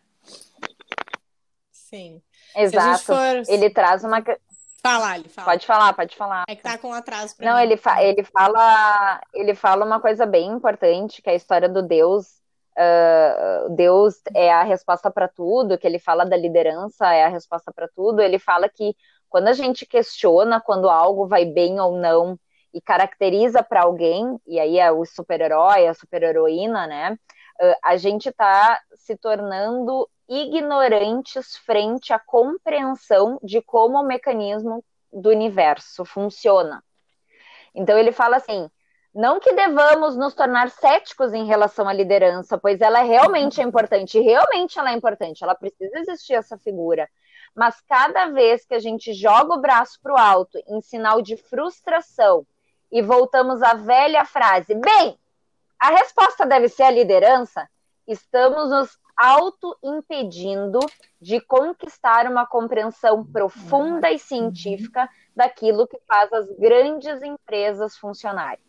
Sim. 1.72 2.22
Exato. 2.56 3.04
For... 3.04 3.44
Ele 3.48 3.70
traz 3.70 4.04
uma 4.04 4.24
Fala, 4.86 5.16
ele 5.18 5.30
fala. 5.30 5.46
Pode 5.48 5.66
falar, 5.66 5.94
pode 5.94 6.16
falar. 6.16 6.44
É 6.48 6.56
que 6.56 6.64
tá 6.64 6.78
com 6.78 6.94
atraso 6.94 7.36
Não, 7.40 7.56
mim. 7.58 7.64
ele, 7.64 7.78
fa 7.78 8.04
ele 8.04 8.24
fala, 8.24 9.22
ele 9.34 9.56
fala 9.56 9.86
uma 9.86 10.00
coisa 10.00 10.26
bem 10.26 10.48
importante, 10.52 11.22
que 11.22 11.30
é 11.30 11.34
a 11.34 11.36
história 11.36 11.68
do 11.68 11.82
Deus 11.82 12.46
uh, 12.76 13.70
Deus 13.76 14.22
é 14.34 14.52
a 14.52 14.64
resposta 14.64 15.10
para 15.10 15.28
tudo, 15.28 15.78
que 15.78 15.88
ele 15.88 16.00
fala 16.00 16.26
da 16.26 16.38
liderança 16.38 17.14
é 17.14 17.24
a 17.24 17.30
resposta 17.30 17.72
para 17.74 17.88
tudo, 17.88 18.22
ele 18.22 18.38
fala 18.38 18.70
que 18.70 18.96
quando 19.30 19.48
a 19.48 19.54
gente 19.54 19.86
questiona 19.86 20.62
quando 20.62 20.90
algo 20.90 21.28
vai 21.28 21.46
bem 21.46 21.80
ou 21.80 21.98
não 21.98 22.40
e 22.74 22.82
caracteriza 22.82 23.64
para 23.64 23.84
alguém, 23.84 24.40
e 24.46 24.60
aí 24.60 24.78
é 24.78 24.92
o 24.92 25.06
super-herói, 25.06 25.88
a 25.88 25.94
super-heroína, 25.94 26.86
né? 26.88 27.18
Uh, 27.62 27.76
a 27.84 27.96
gente 27.96 28.30
está 28.30 28.80
se 28.96 29.16
tornando 29.16 30.10
ignorantes 30.28 31.58
frente 31.58 32.14
à 32.14 32.20
compreensão 32.20 33.40
de 33.44 33.62
como 33.62 34.00
o 34.00 34.06
mecanismo 34.06 34.84
do 35.12 35.30
universo 35.30 36.04
funciona. 36.04 36.84
Então 37.74 37.98
ele 37.98 38.12
fala 38.12 38.38
assim: 38.38 38.70
não 39.14 39.40
que 39.40 39.54
devamos 39.54 40.18
nos 40.18 40.34
tornar 40.34 40.70
céticos 40.70 41.34
em 41.34 41.46
relação 41.46 41.88
à 41.88 41.94
liderança, 41.94 42.58
pois 42.58 42.82
ela 42.82 43.02
realmente 43.02 43.62
é 43.62 43.64
importante, 43.64 44.20
realmente 44.20 44.78
ela 44.78 44.92
é 44.92 44.94
importante, 44.94 45.44
ela 45.44 45.56
precisa 45.56 46.00
existir 46.00 46.34
essa 46.34 46.58
figura. 46.58 47.10
Mas 47.56 47.80
cada 47.88 48.26
vez 48.28 48.66
que 48.66 48.74
a 48.74 48.80
gente 48.80 49.14
joga 49.14 49.54
o 49.54 49.62
braço 49.62 49.98
para 50.04 50.14
o 50.14 50.18
alto 50.18 50.62
em 50.68 50.82
sinal 50.82 51.22
de 51.22 51.38
frustração 51.38 52.46
e 52.92 53.02
voltamos 53.02 53.64
à 53.64 53.74
velha 53.74 54.26
frase, 54.26 54.76
bem, 54.76 55.18
a 55.80 55.92
resposta 55.92 56.46
deve 56.46 56.68
ser 56.68 56.84
a 56.84 56.92
liderança, 56.92 57.70
estamos 58.08 58.70
nos 58.70 58.98
auto-impedindo 59.18 60.80
de 61.22 61.40
conquistar 61.40 62.30
uma 62.30 62.46
compreensão 62.46 63.26
profunda 63.26 64.12
e 64.12 64.20
científica 64.20 65.10
daquilo 65.36 65.88
que 65.88 66.00
faz 66.08 66.32
as 66.34 66.48
grandes 66.58 67.22
empresas 67.22 67.98
funcionarem 67.98 68.66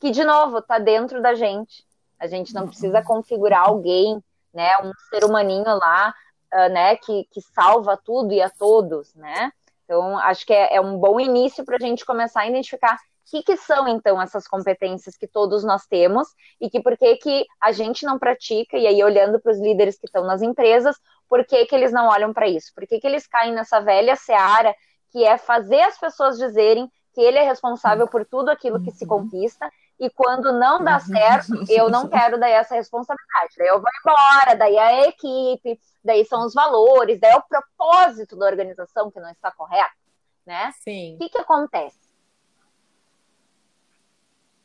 que, 0.00 0.10
de 0.10 0.24
novo, 0.24 0.58
está 0.58 0.78
dentro 0.78 1.20
da 1.22 1.34
gente. 1.34 1.84
A 2.18 2.26
gente 2.26 2.54
não 2.54 2.66
precisa 2.66 3.02
configurar 3.02 3.66
alguém, 3.66 4.22
né, 4.52 4.70
um 4.82 4.92
ser 5.10 5.24
humaninho 5.24 5.64
lá, 5.64 6.14
uh, 6.52 6.72
né, 6.72 6.96
que, 6.96 7.24
que 7.30 7.40
salva 7.40 7.96
tudo 7.96 8.32
e 8.32 8.40
a 8.40 8.48
todos, 8.48 9.14
né? 9.14 9.52
Então, 9.84 10.18
acho 10.18 10.44
que 10.44 10.52
é, 10.52 10.76
é 10.76 10.80
um 10.80 10.98
bom 10.98 11.20
início 11.20 11.64
para 11.64 11.76
a 11.76 11.80
gente 11.80 12.04
começar 12.04 12.40
a 12.40 12.48
identificar 12.48 12.98
que, 13.26 13.42
que, 13.42 13.56
são, 13.56 13.88
então, 13.88 14.20
essas 14.22 14.46
competências 14.46 15.16
que 15.16 15.26
todos 15.26 15.64
nós 15.64 15.84
temos 15.86 16.28
e 16.60 16.70
que 16.70 16.80
por 16.80 16.96
que, 16.96 17.16
que 17.16 17.46
a 17.60 17.72
gente 17.72 18.06
não 18.06 18.18
pratica, 18.18 18.76
e 18.76 18.86
aí 18.86 19.02
olhando 19.02 19.40
para 19.40 19.52
os 19.52 19.58
líderes 19.58 19.98
que 19.98 20.06
estão 20.06 20.24
nas 20.24 20.42
empresas, 20.42 20.96
por 21.28 21.44
que, 21.44 21.66
que 21.66 21.74
eles 21.74 21.92
não 21.92 22.08
olham 22.08 22.32
para 22.32 22.48
isso? 22.48 22.72
Por 22.74 22.86
que, 22.86 23.00
que 23.00 23.06
eles 23.06 23.26
caem 23.26 23.52
nessa 23.52 23.80
velha 23.80 24.14
seara 24.14 24.74
que 25.10 25.24
é 25.24 25.36
fazer 25.36 25.80
as 25.82 25.98
pessoas 25.98 26.38
dizerem 26.38 26.90
que 27.12 27.20
ele 27.20 27.38
é 27.38 27.42
responsável 27.42 28.06
por 28.06 28.24
tudo 28.24 28.50
aquilo 28.50 28.82
que 28.82 28.92
se 28.92 29.04
uhum. 29.04 29.08
conquista 29.08 29.70
e 29.98 30.10
quando 30.10 30.52
não 30.52 30.84
dá 30.84 30.94
uhum. 30.94 31.00
certo, 31.00 31.52
eu 31.72 31.88
não 31.88 32.06
quero 32.08 32.38
daí 32.38 32.52
essa 32.52 32.74
responsabilidade. 32.74 33.54
Daí 33.56 33.68
eu 33.68 33.80
vou 33.80 33.90
embora, 34.00 34.54
daí 34.54 34.78
a 34.78 35.08
equipe, 35.08 35.80
daí 36.04 36.24
são 36.26 36.44
os 36.44 36.54
valores, 36.54 37.18
daí 37.18 37.32
é 37.32 37.36
o 37.36 37.42
propósito 37.42 38.36
da 38.36 38.46
organização 38.46 39.10
que 39.10 39.18
não 39.18 39.30
está 39.30 39.50
correto, 39.50 39.96
né? 40.46 40.70
Sim. 40.84 41.14
O 41.14 41.18
que, 41.18 41.30
que 41.30 41.38
acontece? 41.38 42.05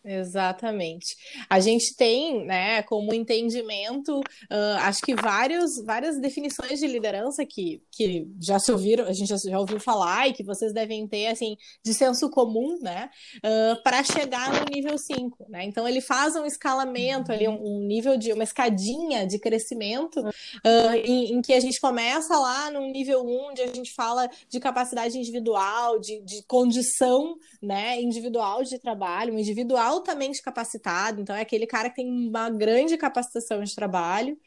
Exatamente. 0.04 1.16
A 1.48 1.60
gente 1.60 1.96
tem, 1.96 2.44
né, 2.44 2.82
como 2.84 3.14
entendimento, 3.14 4.20
uh, 4.20 4.78
acho 4.80 5.00
que 5.02 5.14
vários, 5.14 5.84
várias 5.86 6.20
definições 6.20 6.80
de 6.80 6.88
liderança 6.88 7.46
que, 7.46 7.84
que 7.92 8.28
já 8.42 8.58
se 8.58 8.72
ouviram, 8.72 9.06
a 9.06 9.14
gente 9.14 9.28
já, 9.28 9.38
já 9.38 9.60
ouviu 9.60 9.80
falar 9.80 10.28
e 10.28 10.34
que 10.34 10.44
vocês 10.44 10.74
devem 10.74 11.08
ter, 11.08 11.28
assim, 11.28 11.56
de 11.86 11.94
senso 11.94 12.32
comum, 12.32 12.80
né, 12.82 13.12
uh, 13.38 13.84
para 13.84 14.04
chegar 14.04 14.52
no 14.52 14.66
nível 14.74 14.98
5, 14.98 15.46
né? 15.50 15.66
Então, 15.66 15.88
ele 15.88 16.02
faz 16.02 16.36
um 16.36 16.46
escalamento 16.46 17.32
ali, 17.32 17.48
um, 17.48 17.62
um 17.64 17.86
nível 17.86 18.18
de, 18.18 18.34
uma 18.34 18.44
escadinha 18.44 19.28
de 19.28 19.38
crescimento, 19.38 20.20
uh, 20.20 20.96
em, 21.06 21.34
em, 21.34 21.42
que 21.44 21.54
a 21.54 21.60
gente 21.60 21.80
começa 21.80 22.36
lá 22.40 22.72
no 22.72 22.82
nível 22.88 23.24
1, 23.24 23.50
onde 23.52 23.62
a 23.62 23.68
gente 23.68 23.94
fala 23.94 24.28
de 24.50 24.60
capacidade 24.60 25.16
individual, 25.16 26.00
de, 26.00 26.22
de 26.22 26.42
condição, 26.48 27.36
né, 27.62 28.02
individual 28.02 28.64
de 28.64 28.80
trabalho, 28.80 29.36
um 29.36 29.40
individual 29.40 29.91
altamente 29.92 30.42
capacitado, 30.42 31.22
então 31.22 31.36
é 31.36 31.42
aquele 31.42 31.68
cara 31.68 31.90
que 31.90 31.98
tem 31.98 32.10
uma 32.10 32.50
grande 32.50 32.98
capacitação 32.98 33.64
de 33.64 33.76
trabalho, 33.76 34.38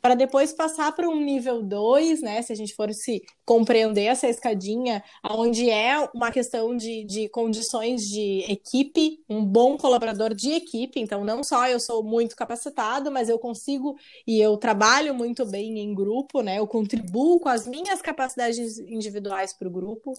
para 0.00 0.14
depois 0.14 0.52
passar 0.52 0.92
para 0.92 1.08
um 1.08 1.20
nível 1.20 1.62
2, 1.62 2.22
né? 2.22 2.40
Se 2.42 2.52
a 2.52 2.56
gente 2.56 2.74
for 2.74 2.92
se 2.94 3.22
compreender 3.44 4.04
essa 4.04 4.28
escadinha, 4.28 5.02
onde 5.28 5.68
é 5.68 5.98
uma 6.14 6.30
questão 6.30 6.76
de, 6.76 7.04
de 7.04 7.28
condições 7.28 8.08
de 8.08 8.44
equipe, 8.48 9.20
um 9.28 9.44
bom 9.44 9.76
colaborador 9.76 10.34
de 10.34 10.52
equipe, 10.52 11.00
então 11.00 11.24
não 11.24 11.42
só 11.42 11.66
eu 11.66 11.80
sou 11.80 12.02
muito 12.02 12.36
capacitado, 12.36 13.10
mas 13.10 13.28
eu 13.28 13.38
consigo 13.38 13.96
e 14.26 14.40
eu 14.40 14.56
trabalho 14.56 15.14
muito 15.14 15.44
bem 15.44 15.80
em 15.80 15.92
grupo, 15.92 16.42
né? 16.42 16.58
Eu 16.58 16.66
contribuo 16.66 17.40
com 17.40 17.48
as 17.48 17.66
minhas 17.66 18.00
capacidades 18.00 18.78
individuais 18.78 19.52
para 19.52 19.66
o 19.66 19.70
grupo. 19.70 20.14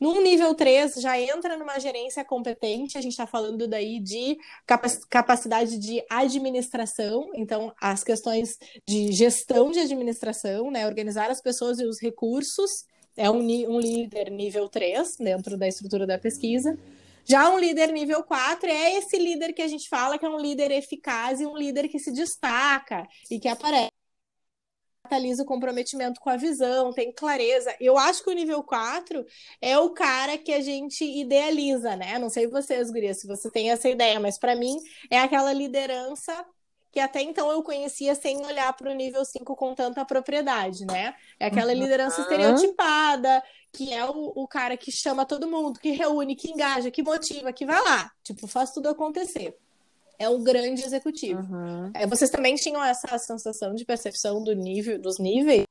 Num 0.00 0.22
nível 0.22 0.54
3, 0.54 0.94
já 0.94 1.20
entra 1.20 1.56
numa 1.56 1.78
gerência 1.80 2.24
competente, 2.24 2.96
a 2.96 3.00
gente 3.00 3.12
está 3.12 3.26
falando 3.26 3.66
daí 3.66 3.98
de 3.98 4.38
capacidade 5.10 5.76
de 5.76 6.04
administração, 6.08 7.30
então 7.34 7.72
as 7.80 8.04
questões 8.04 8.56
de 8.86 9.10
gestão 9.12 9.72
de 9.72 9.80
administração, 9.80 10.70
né, 10.70 10.86
organizar 10.86 11.30
as 11.30 11.42
pessoas 11.42 11.80
e 11.80 11.84
os 11.84 12.00
recursos, 12.00 12.84
é 13.16 13.28
um, 13.28 13.40
um 13.40 13.80
líder 13.80 14.30
nível 14.30 14.68
3 14.68 15.16
dentro 15.18 15.58
da 15.58 15.66
estrutura 15.66 16.06
da 16.06 16.16
pesquisa. 16.16 16.78
Já 17.24 17.50
um 17.50 17.58
líder 17.58 17.92
nível 17.92 18.22
4 18.22 18.70
é 18.70 18.94
esse 18.94 19.18
líder 19.18 19.52
que 19.52 19.60
a 19.60 19.68
gente 19.68 19.88
fala 19.88 20.16
que 20.16 20.24
é 20.24 20.28
um 20.28 20.38
líder 20.38 20.70
eficaz 20.70 21.40
e 21.40 21.46
um 21.46 21.56
líder 21.56 21.88
que 21.88 21.98
se 21.98 22.12
destaca 22.12 23.06
e 23.28 23.40
que 23.40 23.48
aparece 23.48 23.97
catalisa 25.08 25.42
o 25.42 25.46
comprometimento 25.46 26.20
com 26.20 26.28
a 26.28 26.36
visão, 26.36 26.92
tem 26.92 27.10
clareza. 27.10 27.74
Eu 27.80 27.96
acho 27.96 28.22
que 28.22 28.30
o 28.30 28.34
nível 28.34 28.62
4 28.62 29.24
é 29.60 29.78
o 29.78 29.90
cara 29.90 30.36
que 30.36 30.52
a 30.52 30.60
gente 30.60 31.02
idealiza, 31.02 31.96
né? 31.96 32.18
Não 32.18 32.28
sei 32.28 32.46
vocês, 32.46 32.90
Guria, 32.90 33.14
se 33.14 33.26
você 33.26 33.50
tem 33.50 33.70
essa 33.70 33.88
ideia, 33.88 34.20
mas 34.20 34.38
para 34.38 34.54
mim 34.54 34.76
é 35.10 35.18
aquela 35.18 35.52
liderança 35.52 36.44
que 36.90 37.00
até 37.00 37.20
então 37.22 37.50
eu 37.50 37.62
conhecia 37.62 38.14
sem 38.14 38.38
olhar 38.44 38.72
para 38.74 38.90
o 38.90 38.94
nível 38.94 39.24
5 39.24 39.56
com 39.56 39.74
tanta 39.74 40.04
propriedade, 40.04 40.84
né? 40.86 41.14
É 41.40 41.46
aquela 41.46 41.72
uhum. 41.72 41.80
liderança 41.80 42.20
estereotipada, 42.20 43.42
que 43.72 43.92
é 43.92 44.04
o, 44.04 44.32
o 44.34 44.48
cara 44.48 44.76
que 44.76 44.90
chama 44.90 45.26
todo 45.26 45.48
mundo, 45.48 45.80
que 45.80 45.90
reúne, 45.90 46.34
que 46.36 46.50
engaja, 46.50 46.90
que 46.90 47.02
motiva, 47.02 47.52
que 47.52 47.66
vai 47.66 47.80
lá, 47.82 48.10
tipo, 48.22 48.46
faz 48.46 48.72
tudo 48.72 48.88
acontecer 48.88 49.56
é 50.18 50.28
o 50.28 50.38
grande 50.38 50.82
executivo. 50.82 51.40
Uhum. 51.40 51.90
É, 51.94 52.06
vocês 52.06 52.30
também 52.30 52.56
tinham 52.56 52.82
essa 52.82 53.16
sensação 53.18 53.74
de 53.74 53.84
percepção 53.84 54.42
do 54.42 54.52
nível, 54.54 55.00
dos 55.00 55.18
níveis? 55.18 55.64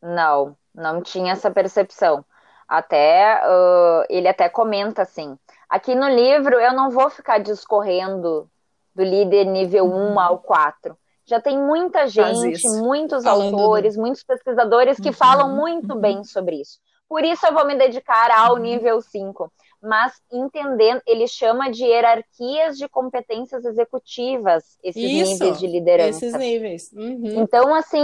Não, 0.00 0.56
não 0.74 1.02
tinha 1.02 1.32
essa 1.32 1.50
percepção. 1.50 2.24
Até 2.68 3.40
uh, 3.46 4.04
ele 4.08 4.28
até 4.28 4.48
comenta 4.48 5.02
assim: 5.02 5.38
aqui 5.68 5.94
no 5.94 6.08
livro 6.08 6.60
eu 6.60 6.72
não 6.72 6.90
vou 6.90 7.10
ficar 7.10 7.38
discorrendo 7.38 8.48
do 8.94 9.02
líder 9.02 9.44
nível 9.44 9.86
uhum. 9.86 10.12
1 10.12 10.20
ao 10.20 10.38
4. 10.38 10.96
Já 11.26 11.40
tem 11.40 11.58
muita 11.58 12.06
gente, 12.06 12.68
muitos 12.68 13.24
Falando 13.24 13.54
autores, 13.54 13.94
do... 13.94 14.02
muitos 14.02 14.22
pesquisadores 14.22 14.98
que 15.00 15.08
uhum. 15.08 15.14
falam 15.14 15.56
muito 15.56 15.94
bem 15.98 16.22
sobre 16.22 16.60
isso. 16.60 16.78
Por 17.08 17.24
isso 17.24 17.46
eu 17.46 17.52
vou 17.52 17.66
me 17.66 17.76
dedicar 17.76 18.30
ao 18.30 18.54
uhum. 18.54 18.60
nível 18.60 19.00
5 19.00 19.50
mas 19.84 20.14
entendendo, 20.32 21.02
ele 21.06 21.28
chama 21.28 21.70
de 21.70 21.84
hierarquias 21.84 22.78
de 22.78 22.88
competências 22.88 23.66
executivas, 23.66 24.78
esses 24.82 25.02
Isso, 25.02 25.32
níveis 25.32 25.58
de 25.58 25.66
liderança. 25.66 26.24
Esses 26.24 26.38
níveis. 26.38 26.90
Uhum. 26.94 27.42
Então, 27.42 27.74
assim, 27.74 28.02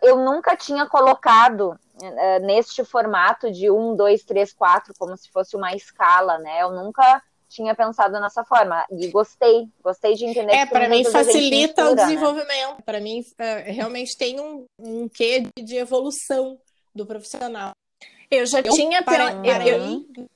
eu 0.00 0.16
nunca 0.18 0.56
tinha 0.56 0.86
colocado 0.86 1.76
neste 2.42 2.84
formato 2.84 3.50
de 3.50 3.68
um, 3.68 3.96
dois, 3.96 4.22
três, 4.22 4.52
quatro, 4.52 4.94
como 4.96 5.16
se 5.16 5.28
fosse 5.30 5.56
uma 5.56 5.74
escala, 5.74 6.38
né? 6.38 6.62
Eu 6.62 6.70
nunca 6.70 7.20
tinha 7.48 7.74
pensado 7.74 8.20
nessa 8.20 8.44
forma 8.44 8.86
e 8.90 9.08
gostei, 9.08 9.66
gostei 9.82 10.14
de 10.14 10.24
entender. 10.24 10.52
É, 10.52 10.66
para 10.66 10.88
mim 10.88 11.02
facilita 11.04 11.82
mistura, 11.82 11.90
o 11.90 11.94
né? 11.96 12.04
desenvolvimento. 12.04 12.76
Né? 12.76 12.82
Para 12.84 13.00
mim, 13.00 13.24
realmente 13.64 14.16
tem 14.16 14.38
um, 14.38 14.66
um 14.78 15.08
quê 15.08 15.42
de 15.58 15.76
evolução 15.76 16.56
do 16.94 17.04
profissional. 17.04 17.72
Eu 18.30 18.46
já 18.46 18.60
eu, 18.60 18.72
tinha. 18.72 19.02
Para, 19.02 19.32
eu, 19.44 19.62
eu, 19.62 20.28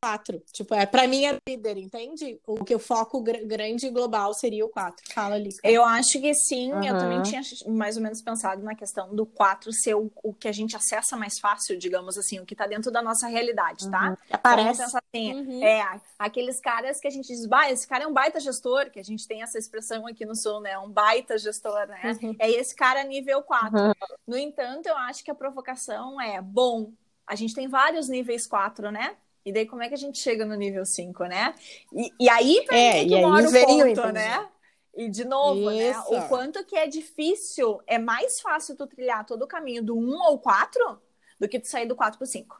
quatro. 0.00 0.42
Tipo, 0.52 0.74
é, 0.74 0.86
pra 0.86 1.06
mim 1.06 1.24
é 1.24 1.36
líder, 1.48 1.76
entende? 1.76 2.40
O 2.46 2.64
que 2.64 2.74
o 2.74 2.78
foco 2.78 3.20
gr 3.20 3.44
grande 3.44 3.86
e 3.86 3.90
global 3.90 4.32
seria 4.32 4.64
o 4.64 4.68
quatro. 4.68 5.04
Fala 5.12 5.34
ali. 5.34 5.50
Eu 5.62 5.84
acho 5.84 6.20
que 6.20 6.32
sim, 6.34 6.72
uhum. 6.72 6.84
eu 6.84 6.98
também 6.98 7.22
tinha 7.22 7.42
mais 7.66 7.96
ou 7.96 8.02
menos 8.02 8.22
pensado 8.22 8.62
na 8.62 8.74
questão 8.74 9.14
do 9.14 9.26
quatro 9.26 9.72
ser 9.72 9.94
o, 9.94 10.10
o 10.22 10.32
que 10.32 10.48
a 10.48 10.52
gente 10.52 10.76
acessa 10.76 11.16
mais 11.16 11.38
fácil, 11.38 11.76
digamos 11.78 12.16
assim, 12.16 12.38
o 12.38 12.46
que 12.46 12.54
tá 12.54 12.66
dentro 12.66 12.90
da 12.90 13.02
nossa 13.02 13.26
realidade, 13.26 13.90
tá? 13.90 14.10
Uhum. 14.10 14.16
Aparece. 14.30 14.82
Assim, 14.82 15.34
uhum. 15.34 15.62
É, 15.62 16.00
aqueles 16.18 16.60
caras 16.60 17.00
que 17.00 17.08
a 17.08 17.10
gente 17.10 17.26
diz, 17.26 17.46
bah, 17.46 17.70
esse 17.70 17.86
cara 17.86 18.04
é 18.04 18.06
um 18.06 18.12
baita 18.12 18.40
gestor, 18.40 18.90
que 18.90 19.00
a 19.00 19.04
gente 19.04 19.26
tem 19.26 19.42
essa 19.42 19.58
expressão 19.58 20.06
aqui 20.06 20.24
no 20.24 20.36
Sul, 20.36 20.60
né? 20.60 20.78
Um 20.78 20.90
baita 20.90 21.36
gestor, 21.38 21.86
né? 21.88 22.16
Uhum. 22.22 22.36
É 22.38 22.50
esse 22.50 22.74
cara 22.74 23.02
nível 23.02 23.42
quatro. 23.42 23.78
Uhum. 23.78 23.92
No 24.26 24.38
entanto, 24.38 24.86
eu 24.86 24.96
acho 24.96 25.24
que 25.24 25.30
a 25.30 25.34
provocação 25.34 26.20
é, 26.20 26.40
bom, 26.40 26.92
a 27.26 27.34
gente 27.34 27.54
tem 27.54 27.68
vários 27.68 28.08
níveis 28.08 28.46
quatro, 28.46 28.90
né? 28.90 29.16
E 29.44 29.52
daí, 29.52 29.66
como 29.66 29.82
é 29.82 29.88
que 29.88 29.94
a 29.94 29.98
gente 29.98 30.18
chega 30.18 30.44
no 30.44 30.54
nível 30.54 30.84
5, 30.84 31.24
né? 31.24 31.54
E, 31.92 32.12
e 32.20 32.28
aí, 32.28 32.64
pra 32.66 32.76
é, 32.76 33.02
mim, 33.02 33.08
que 33.08 33.20
mora 33.20 33.48
o 33.48 33.52
ponto, 33.52 33.86
então, 33.86 34.12
né? 34.12 34.48
E 34.94 35.08
de 35.08 35.24
novo, 35.24 35.70
né? 35.70 35.90
Isso. 35.90 36.12
né? 36.12 36.24
O 36.24 36.28
quanto 36.28 36.64
que 36.64 36.76
é 36.76 36.86
difícil, 36.86 37.80
é 37.86 37.98
mais 37.98 38.40
fácil 38.40 38.76
tu 38.76 38.86
trilhar 38.86 39.24
todo 39.24 39.42
o 39.42 39.46
caminho 39.46 39.82
do 39.82 39.96
1 39.96 40.22
ao 40.24 40.38
4 40.38 41.00
do 41.38 41.48
que 41.48 41.60
tu 41.60 41.68
sair 41.68 41.86
do 41.86 41.94
4 41.94 42.18
pro 42.18 42.26
5. 42.26 42.58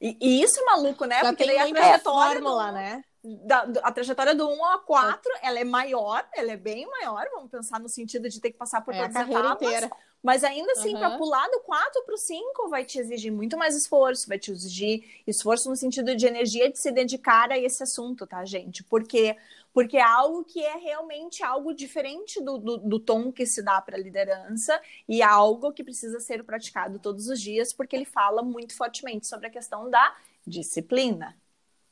E, 0.00 0.16
e, 0.20 0.42
isso 0.42 0.58
é 0.60 0.64
maluco, 0.64 1.04
né? 1.04 1.20
Já 1.20 1.28
Porque 1.28 1.44
daí 1.44 1.58
a 1.58 1.74
trajetória. 1.74 2.32
Fórmula, 2.40 2.66
do, 2.68 2.72
né? 2.72 3.04
Da, 3.22 3.62
a 3.82 3.92
trajetória 3.92 4.34
do 4.34 4.48
1 4.48 4.64
ao 4.64 4.80
4, 4.80 5.32
é. 5.32 5.48
ela 5.48 5.58
é 5.58 5.64
maior, 5.64 6.26
ela 6.34 6.52
é 6.52 6.56
bem 6.56 6.86
maior, 6.86 7.28
vamos 7.34 7.50
pensar 7.50 7.78
no 7.80 7.88
sentido 7.88 8.28
de 8.28 8.40
ter 8.40 8.52
que 8.52 8.58
passar 8.58 8.80
por 8.80 8.94
é 8.94 9.02
todas 9.02 9.16
as 9.16 9.28
etapas. 9.28 9.62
Inteira. 9.62 9.90
Mas 10.26 10.42
ainda 10.42 10.72
assim, 10.72 10.92
uhum. 10.92 10.98
para 10.98 11.16
pular 11.16 11.48
do 11.50 11.60
4 11.60 12.02
para 12.02 12.14
o 12.16 12.18
5 12.18 12.68
vai 12.68 12.84
te 12.84 12.98
exigir 12.98 13.30
muito 13.30 13.56
mais 13.56 13.76
esforço, 13.76 14.26
vai 14.26 14.40
te 14.40 14.50
exigir 14.50 15.04
esforço 15.24 15.70
no 15.70 15.76
sentido 15.76 16.16
de 16.16 16.26
energia 16.26 16.68
de 16.68 16.76
se 16.80 16.90
dedicar 16.90 17.52
a 17.52 17.56
esse 17.56 17.80
assunto, 17.84 18.26
tá, 18.26 18.44
gente? 18.44 18.82
Porque 18.82 19.36
porque 19.72 19.98
é 19.98 20.02
algo 20.02 20.42
que 20.42 20.60
é 20.60 20.78
realmente 20.78 21.44
algo 21.44 21.72
diferente 21.72 22.42
do, 22.42 22.58
do, 22.58 22.76
do 22.78 22.98
tom 22.98 23.30
que 23.30 23.46
se 23.46 23.62
dá 23.62 23.80
para 23.80 23.96
a 23.96 24.00
liderança 24.00 24.80
e 25.08 25.22
é 25.22 25.24
algo 25.24 25.70
que 25.70 25.84
precisa 25.84 26.18
ser 26.18 26.42
praticado 26.42 26.98
todos 26.98 27.28
os 27.28 27.40
dias, 27.40 27.72
porque 27.72 27.94
ele 27.94 28.04
fala 28.04 28.42
muito 28.42 28.74
fortemente 28.74 29.28
sobre 29.28 29.46
a 29.46 29.50
questão 29.50 29.88
da 29.88 30.12
disciplina. 30.44 31.36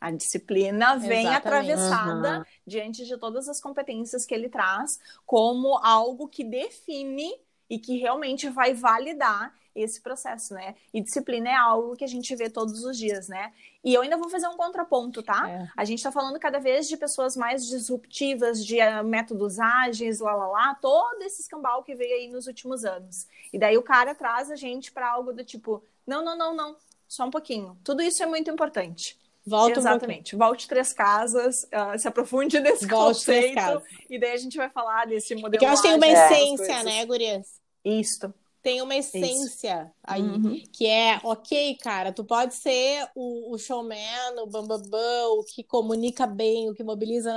A 0.01 0.11
disciplina 0.11 0.97
vem 0.97 1.21
Exatamente. 1.21 1.37
atravessada 1.37 2.39
uhum. 2.39 2.45
diante 2.67 3.07
de 3.07 3.17
todas 3.17 3.49
as 3.49 3.61
competências 3.61 4.27
que 4.27 4.35
ele 4.35 4.49
traz 4.49 4.99
como 5.25 5.79
algo 5.79 6.27
que 6.27 6.43
define 6.43 7.33
e 7.69 7.79
que 7.79 7.99
realmente 7.99 8.49
vai 8.49 8.75
validar 8.75 9.55
esse 9.75 10.01
processo, 10.01 10.55
né? 10.55 10.77
E 10.93 11.01
disciplina 11.01 11.49
é 11.49 11.55
algo 11.55 11.97
que 11.97 12.05
a 12.05 12.09
gente 12.09 12.35
vê 12.37 12.49
todos 12.49 12.85
os 12.85 12.97
dias, 12.97 13.29
né? 13.29 13.53
E 13.83 13.93
eu 13.93 14.03
ainda 14.03 14.17
vou 14.17 14.29
fazer 14.29 14.47
um 14.47 14.57
contraponto, 14.57 15.23
tá? 15.23 15.51
É. 15.51 15.69
A 15.77 15.85
gente 15.85 16.03
tá 16.03 16.13
falando 16.13 16.39
cada 16.39 16.61
vez 16.61 16.89
de 16.89 16.97
pessoas 16.97 17.37
mais 17.37 17.67
disruptivas, 17.67 18.65
de 18.65 18.77
uh, 18.79 19.05
métodos 19.05 19.59
ágeis, 19.59 20.21
lá, 20.21 20.35
lá, 20.35 20.47
lá, 20.47 20.75
todo 20.77 21.23
esse 21.23 21.43
escambau 21.43 21.83
que 21.83 21.95
veio 21.95 22.15
aí 22.15 22.29
nos 22.29 22.47
últimos 22.47 22.85
anos. 22.85 23.27
E 23.53 23.59
daí 23.59 23.77
o 23.77 23.83
cara 23.83 24.15
traz 24.15 24.51
a 24.51 24.57
gente 24.57 24.93
para 24.93 25.11
algo 25.11 25.33
do 25.33 25.45
tipo, 25.45 25.83
não, 26.07 26.25
não, 26.25 26.39
não, 26.39 26.55
não, 26.55 26.77
só 27.09 27.25
um 27.25 27.31
pouquinho. 27.31 27.77
Tudo 27.83 28.01
isso 28.03 28.23
é 28.23 28.27
muito 28.27 28.51
importante. 28.51 29.19
Volta 29.47 29.79
Exatamente. 29.79 30.35
Um 30.35 30.39
Volte 30.39 30.67
três 30.67 30.93
casas, 30.93 31.65
uh, 31.65 31.99
se 31.99 32.09
aprofunde 32.09 32.59
nesse 32.61 32.87
Volte 32.87 33.19
conceito. 33.19 33.83
E 34.09 34.19
daí 34.19 34.33
a 34.33 34.37
gente 34.37 34.57
vai 34.57 34.71
falar 34.71 35.07
desse 35.07 35.35
modelo. 35.35 35.51
Porque 35.51 35.65
eu 35.65 35.69
acho 35.69 35.83
que 35.83 35.89
tem 35.89 35.97
uma 35.97 36.09
essência, 36.09 36.83
né, 36.83 37.05
Gurias? 37.05 37.61
Isto. 37.85 38.33
Tem 38.63 38.81
uma 38.81 38.97
essência 38.97 39.83
Isso. 39.83 39.93
aí, 40.03 40.23
uhum. 40.23 40.63
que 40.73 40.87
é, 40.87 41.21
ok, 41.23 41.77
cara, 41.83 42.11
tu 42.11 42.25
pode 42.25 42.55
ser 42.55 43.07
o, 43.15 43.53
o 43.55 43.59
showman, 43.59 44.43
o 44.43 44.47
bambambam, 44.47 45.39
o 45.39 45.45
que 45.45 45.63
comunica 45.63 46.27
bem, 46.27 46.71
o 46.71 46.75
que 46.75 46.83
mobiliza, 46.83 47.31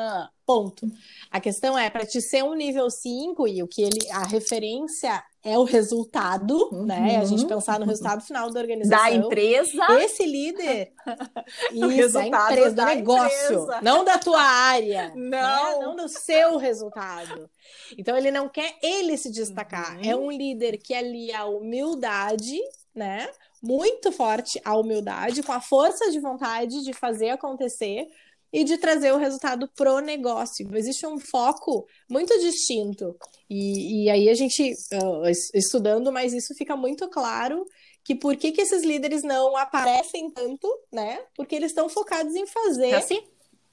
ponto. 0.46 0.90
A 1.30 1.42
questão 1.42 1.78
é, 1.78 1.90
para 1.90 2.06
te 2.06 2.22
ser 2.22 2.46
um 2.46 2.54
nível 2.54 2.90
5, 2.90 3.46
e 3.46 3.62
o 3.62 3.68
que 3.68 3.82
ele, 3.82 4.10
a 4.10 4.24
referência 4.24 5.22
é 5.48 5.58
o 5.58 5.64
resultado, 5.64 6.70
uhum. 6.72 6.86
né? 6.86 7.18
A 7.18 7.26
gente 7.26 7.44
uhum. 7.44 7.48
pensar 7.48 7.80
no 7.80 7.86
resultado 7.86 8.22
final 8.22 8.52
da 8.52 8.60
organização. 8.62 9.04
Da 9.04 9.12
empresa. 9.12 10.02
Esse 10.02 10.26
líder. 10.26 10.92
isso, 11.72 12.14
da 12.14 12.28
empresa, 12.28 12.72
da 12.72 12.84
do 12.86 12.96
negócio. 12.96 13.62
Empresa. 13.64 13.82
Não 13.82 14.04
da 14.04 14.18
tua 14.18 14.42
área. 14.42 15.12
Não. 15.16 15.80
Né? 15.80 15.86
Não 15.86 15.96
do 15.96 16.10
seu 16.10 16.58
resultado. 16.58 17.50
Então, 17.98 18.18
ele 18.18 18.32
não 18.32 18.50
quer 18.50 18.78
ele 18.82 19.18
se 19.18 19.32
destacar. 19.32 19.98
Uhum. 19.98 20.10
É 20.10 20.16
um 20.16 20.32
líder 20.32 20.78
que 20.78 20.94
alia 20.94 21.40
a 21.40 21.46
humildade, 21.46 22.60
né? 22.94 23.30
Muito 23.62 24.12
forte 24.12 24.62
a 24.64 24.76
humildade, 24.76 25.44
com 25.44 25.52
a 25.52 25.62
força 25.62 26.12
de 26.12 26.20
vontade 26.20 26.84
de 26.84 26.94
fazer 26.94 27.30
acontecer 27.30 28.08
e 28.52 28.64
de 28.64 28.78
trazer 28.78 29.12
o 29.14 29.18
resultado 29.18 29.70
pro 29.76 30.00
negócio. 30.00 30.68
Existe 30.76 31.06
um 31.06 31.20
foco 31.20 31.86
muito 32.10 32.38
distinto. 32.40 33.16
E, 33.50 34.06
e 34.06 34.10
aí 34.10 34.30
a 34.30 34.34
gente, 34.34 34.74
uh, 34.94 35.30
estudando, 35.54 36.12
mas 36.12 36.34
isso 36.34 36.56
fica 36.56 36.76
muito 36.76 37.08
claro 37.10 37.66
que 38.04 38.16
por 38.16 38.36
que, 38.38 38.52
que 38.52 38.62
esses 38.62 38.84
líderes 38.84 39.22
não 39.22 39.58
aparecem 39.58 40.32
tanto, 40.32 40.68
né? 40.92 41.20
Porque 41.36 41.56
eles 41.56 41.72
estão 41.72 41.90
focados 41.90 42.36
em 42.36 42.48
fazer 42.48 42.94
assim? 42.96 43.22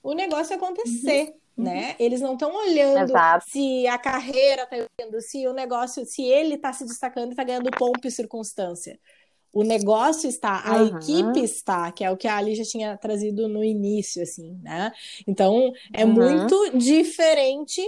o 0.03 0.13
negócio 0.13 0.55
acontecer. 0.55 1.35
Uhum. 1.57 1.65
Né? 1.65 1.91
Uhum. 1.91 1.97
Eles 2.01 2.21
não 2.21 2.33
estão 2.33 2.53
olhando 2.53 3.11
Exato. 3.11 3.45
se 3.49 3.87
a 3.87 3.97
carreira 3.97 4.65
está 4.65 4.77
indo, 5.01 5.21
se 5.21 5.47
o 5.47 5.53
negócio, 5.53 6.05
se 6.05 6.23
ele 6.25 6.57
está 6.57 6.73
se 6.73 6.85
destacando 6.85 7.29
e 7.29 7.31
está 7.31 7.45
ganhando 7.45 7.71
pompa 7.71 8.09
e 8.09 8.11
circunstância 8.11 8.99
o 9.55 9.63
negócio 9.63 10.29
está, 10.29 10.61
a 10.65 10.79
uhum. 10.79 10.99
equipe 10.99 11.41
está, 11.41 11.93
que 11.93 12.05
é 12.05 12.11
o 12.11 12.17
que 12.17 12.27
a 12.27 12.37
Ali 12.37 12.57
já 12.57 12.65
tinha 12.65 12.97
trazido 12.99 13.49
no 13.49 13.63
início, 13.63 14.21
assim, 14.21 14.59
né? 14.61 14.93
Então, 15.27 15.73
é 15.93 16.05
uhum. 16.05 16.13
muito 16.13 16.77
diferente, 16.77 17.81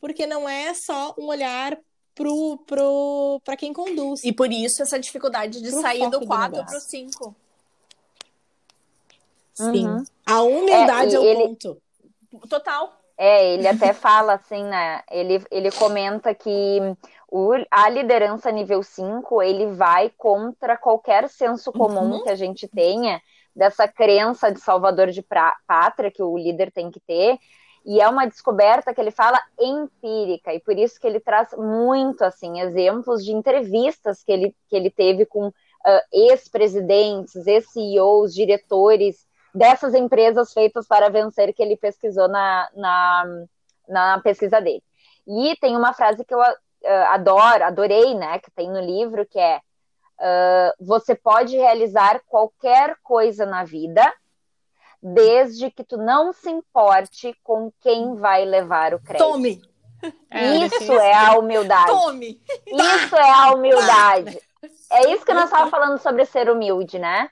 porque 0.00 0.24
não 0.24 0.48
é 0.48 0.72
só 0.72 1.12
um 1.18 1.26
olhar 1.26 1.76
pro, 2.14 2.58
pro, 2.64 3.40
para 3.44 3.56
quem 3.56 3.72
conduz. 3.72 4.22
E 4.22 4.32
por 4.32 4.52
isso 4.52 4.82
essa 4.82 5.00
dificuldade 5.00 5.60
de 5.60 5.72
sair 5.72 6.08
do 6.08 6.24
4 6.24 6.64
para 6.64 6.78
o 6.78 6.80
5. 6.80 7.36
Sim. 9.52 9.86
Uhum. 9.86 10.04
A 10.24 10.42
humildade 10.42 11.16
é, 11.16 11.18
é 11.18 11.20
o 11.20 11.24
ele... 11.24 11.42
ponto. 11.42 11.76
Total. 12.48 13.00
É, 13.18 13.52
ele 13.52 13.68
até 13.68 13.92
fala 13.92 14.34
assim, 14.34 14.62
né? 14.62 15.02
Ele, 15.10 15.44
ele 15.50 15.70
comenta 15.72 16.34
que 16.34 16.78
o, 17.30 17.52
a 17.70 17.88
liderança 17.88 18.50
nível 18.50 18.82
5, 18.82 19.42
ele 19.42 19.66
vai 19.66 20.10
contra 20.16 20.76
qualquer 20.76 21.28
senso 21.28 21.70
comum 21.72 22.12
uhum. 22.12 22.22
que 22.24 22.30
a 22.30 22.34
gente 22.34 22.66
tenha, 22.66 23.22
dessa 23.54 23.86
crença 23.86 24.50
de 24.50 24.60
salvador 24.60 25.08
de 25.08 25.22
pra, 25.22 25.56
pátria 25.66 26.10
que 26.10 26.22
o 26.22 26.36
líder 26.36 26.72
tem 26.72 26.90
que 26.90 27.00
ter, 27.00 27.38
e 27.86 28.00
é 28.00 28.08
uma 28.08 28.26
descoberta 28.26 28.92
que 28.92 29.00
ele 29.00 29.10
fala 29.10 29.40
empírica, 29.58 30.52
e 30.52 30.60
por 30.60 30.76
isso 30.76 31.00
que 31.00 31.06
ele 31.06 31.20
traz 31.20 31.52
muito, 31.56 32.22
assim, 32.22 32.60
exemplos 32.60 33.24
de 33.24 33.32
entrevistas 33.32 34.22
que 34.22 34.32
ele, 34.32 34.56
que 34.68 34.76
ele 34.76 34.90
teve 34.90 35.24
com 35.24 35.48
uh, 35.48 35.52
ex-presidentes, 36.12 37.46
ex-CEOs, 37.46 38.34
diretores 38.34 39.26
dessas 39.54 39.94
empresas 39.94 40.52
feitas 40.52 40.86
para 40.86 41.08
vencer 41.08 41.52
que 41.54 41.62
ele 41.62 41.76
pesquisou 41.76 42.28
na, 42.28 42.68
na, 42.74 43.24
na 43.88 44.20
pesquisa 44.20 44.60
dele. 44.60 44.82
E 45.26 45.56
tem 45.60 45.76
uma 45.76 45.92
frase 45.92 46.24
que 46.24 46.34
eu 46.34 46.40
uh, 46.82 47.06
adoro, 47.08 47.64
adorei, 47.64 48.14
né, 48.14 48.38
que 48.38 48.50
tem 48.50 48.70
no 48.70 48.80
livro, 48.80 49.26
que 49.26 49.38
é 49.38 49.60
uh, 50.18 50.84
você 50.84 51.14
pode 51.14 51.56
realizar 51.56 52.20
qualquer 52.26 52.96
coisa 53.02 53.46
na 53.46 53.64
vida, 53.64 54.12
desde 55.02 55.70
que 55.70 55.82
tu 55.82 55.96
não 55.96 56.32
se 56.32 56.50
importe 56.50 57.34
com 57.42 57.72
quem 57.80 58.16
vai 58.16 58.44
levar 58.44 58.94
o 58.94 59.00
crédito. 59.00 59.26
Tome! 59.26 59.62
É, 60.30 60.54
isso 60.64 60.92
é 60.94 61.12
a 61.12 61.38
humildade. 61.38 61.90
Tome! 61.90 62.40
Isso 62.66 63.16
é 63.16 63.30
a 63.30 63.52
humildade. 63.52 64.40
É 64.90 65.12
isso 65.12 65.26
que 65.26 65.34
nós 65.34 65.44
estávamos 65.44 65.70
falando 65.70 65.98
sobre 65.98 66.24
ser 66.24 66.48
humilde, 66.48 66.98
né? 66.98 67.28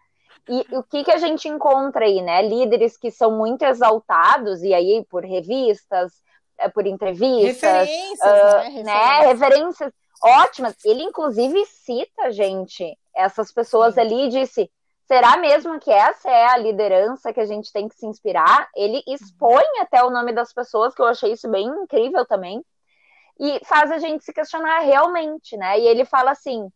E 0.49 0.67
o 0.77 0.83
que, 0.83 1.05
que 1.05 1.11
a 1.11 1.17
gente 1.17 1.49
encontra 1.49 2.05
aí, 2.05 2.21
né? 2.21 2.43
Líderes 2.43 2.97
que 2.97 3.11
são 3.11 3.31
muito 3.31 3.63
exaltados, 3.63 4.63
e 4.63 4.75
aí 4.75 5.03
por 5.09 5.25
revistas, 5.25 6.13
é, 6.13 6.28
por 6.75 6.87
entrevistas. 6.87 7.63
Referências, 7.63 8.21
uh, 8.21 8.73
né? 8.73 8.83
né? 8.83 9.27
Referências 9.29 9.93
ótimas. 10.23 10.75
Ele, 10.85 11.03
inclusive, 11.03 11.65
cita, 11.67 12.31
gente, 12.33 12.99
essas 13.15 13.53
pessoas 13.53 13.95
Sim. 13.95 14.01
ali 14.01 14.27
e 14.27 14.29
disse: 14.29 14.71
será 15.07 15.37
mesmo 15.37 15.79
que 15.81 15.91
essa 15.91 16.31
é 16.31 16.47
a 16.47 16.57
liderança 16.57 17.33
que 17.33 17.41
a 17.41 17.47
gente 17.47 17.73
tem 17.73 17.89
que 17.89 17.95
se 17.95 18.07
inspirar? 18.07 18.69
Ele 18.75 19.03
expõe 19.07 19.65
até 19.81 20.03
o 20.03 20.11
nome 20.11 20.33
das 20.33 20.53
pessoas, 20.53 20.95
que 20.95 21.03
eu 21.03 21.07
achei 21.07 21.33
isso 21.33 21.49
bem 21.49 21.67
incrível 21.67 22.27
também, 22.27 22.65
e 23.41 23.61
faz 23.65 23.91
a 23.91 23.99
gente 23.99 24.25
se 24.25 24.33
questionar 24.33 24.81
realmente, 24.81 25.57
né? 25.57 25.79
E 25.79 25.87
ele 25.87 26.05
fala 26.05 26.33
assim: 26.33 26.69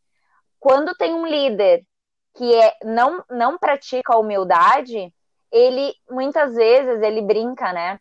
quando 0.58 0.94
tem 0.94 1.12
um 1.12 1.26
líder 1.26 1.84
que 2.34 2.54
é, 2.54 2.74
não, 2.84 3.22
não 3.28 3.58
pratica 3.58 4.14
a 4.14 4.18
humildade, 4.18 5.12
ele 5.50 5.94
muitas 6.10 6.54
vezes 6.54 7.02
ele 7.02 7.20
brinca, 7.20 7.72
né? 7.72 8.00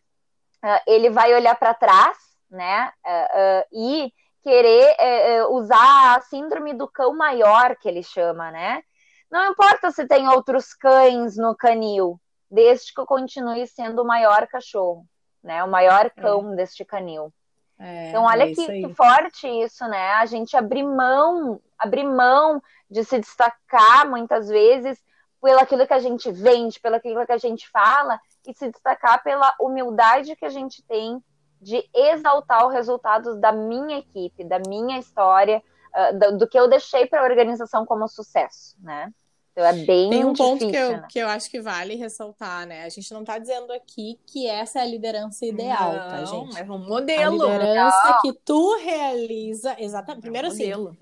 Uh, 0.64 0.82
ele 0.88 1.10
vai 1.10 1.34
olhar 1.34 1.56
para 1.56 1.74
trás, 1.74 2.18
né? 2.50 2.92
Uh, 3.06 3.68
e 3.72 4.14
querer 4.44 4.96
eh, 4.98 5.46
usar 5.46 6.18
a 6.18 6.22
síndrome 6.22 6.74
do 6.74 6.88
cão 6.88 7.16
maior, 7.16 7.76
que 7.76 7.88
ele 7.88 8.02
chama, 8.02 8.50
né? 8.52 8.82
Não 9.30 9.52
importa 9.52 9.92
se 9.92 10.08
tem 10.08 10.28
outros 10.28 10.74
cães 10.74 11.38
no 11.38 11.56
canil, 11.56 12.20
desde 12.50 12.94
que 12.94 13.00
eu 13.00 13.06
continue 13.06 13.66
sendo 13.68 14.02
o 14.02 14.06
maior 14.06 14.48
cachorro, 14.48 15.06
né? 15.44 15.64
O 15.64 15.70
maior 15.70 16.10
cão 16.10 16.54
é. 16.54 16.56
deste 16.56 16.84
canil. 16.84 17.32
É, 17.80 18.10
então, 18.10 18.26
olha 18.26 18.44
é 18.44 18.54
que, 18.54 18.66
que, 18.68 18.94
forte 18.94 19.48
isso, 19.48 19.88
né? 19.88 20.14
A 20.14 20.26
gente 20.26 20.56
abrir 20.58 20.84
mão, 20.84 21.60
abrir 21.80 22.04
mão 22.04 22.62
de 22.90 23.04
se 23.04 23.18
destacar 23.20 24.08
muitas 24.10 24.50
vezes 24.50 25.00
pelo 25.42 25.60
aquilo 25.60 25.88
que 25.88 25.94
a 25.94 26.00
gente 26.00 26.32
vende, 26.32 26.80
pelo 26.80 26.98
aquilo 26.98 27.26
que 27.26 27.32
a 27.32 27.38
gente 27.38 27.68
fala, 27.70 28.20
e 28.48 28.54
se 28.54 28.70
destacar 28.70 29.24
pela 29.24 29.54
humildade 29.60 30.36
que 30.36 30.46
a 30.46 30.50
gente 30.50 30.84
tem 30.84 31.22
de 31.62 31.88
exaltar 31.94 32.68
os 32.68 32.74
resultados 32.74 33.40
da 33.40 33.52
minha 33.52 34.00
equipe, 34.00 34.44
da 34.44 34.60
minha 34.60 34.98
história, 34.98 35.62
uh, 35.96 36.18
do, 36.18 36.38
do, 36.40 36.48
que 36.48 36.60
eu 36.60 36.68
deixei 36.68 37.06
para 37.06 37.22
a 37.22 37.24
organização 37.24 37.86
como 37.86 38.08
sucesso, 38.08 38.76
né? 38.82 39.14
Então 39.52 39.66
é 39.66 39.74
bem 39.74 40.10
Tem 40.10 40.26
um 40.26 40.32
difícil, 40.32 40.52
ponto 40.52 40.72
que 40.72 40.78
eu, 40.78 40.92
né? 40.94 41.08
que 41.10 41.20
eu 41.20 41.28
acho 41.28 41.52
que 41.52 41.60
vale 41.60 41.96
ressaltar, 41.96 42.66
né? 42.66 42.84
A 42.86 42.90
gente 42.90 43.14
não 43.14 43.20
está 43.20 43.38
dizendo 43.38 43.72
aqui 43.74 44.18
que 44.26 44.48
essa 44.48 44.80
é 44.80 44.82
a 44.82 44.86
liderança 44.86 45.46
ideal, 45.46 45.92
tá, 45.92 46.04
não, 46.04 46.10
tá, 46.10 46.26
gente? 46.26 46.60
É 46.60 46.64
um 46.64 46.88
modelo. 46.88 47.44
A 47.44 47.58
liderança 47.58 48.20
que 48.22 48.34
tu 48.46 48.78
realiza, 48.78 49.76
exatamente. 49.78 50.22
Primeiro 50.22 50.48
é 50.48 50.50
um 50.50 50.54
assim, 50.54 50.98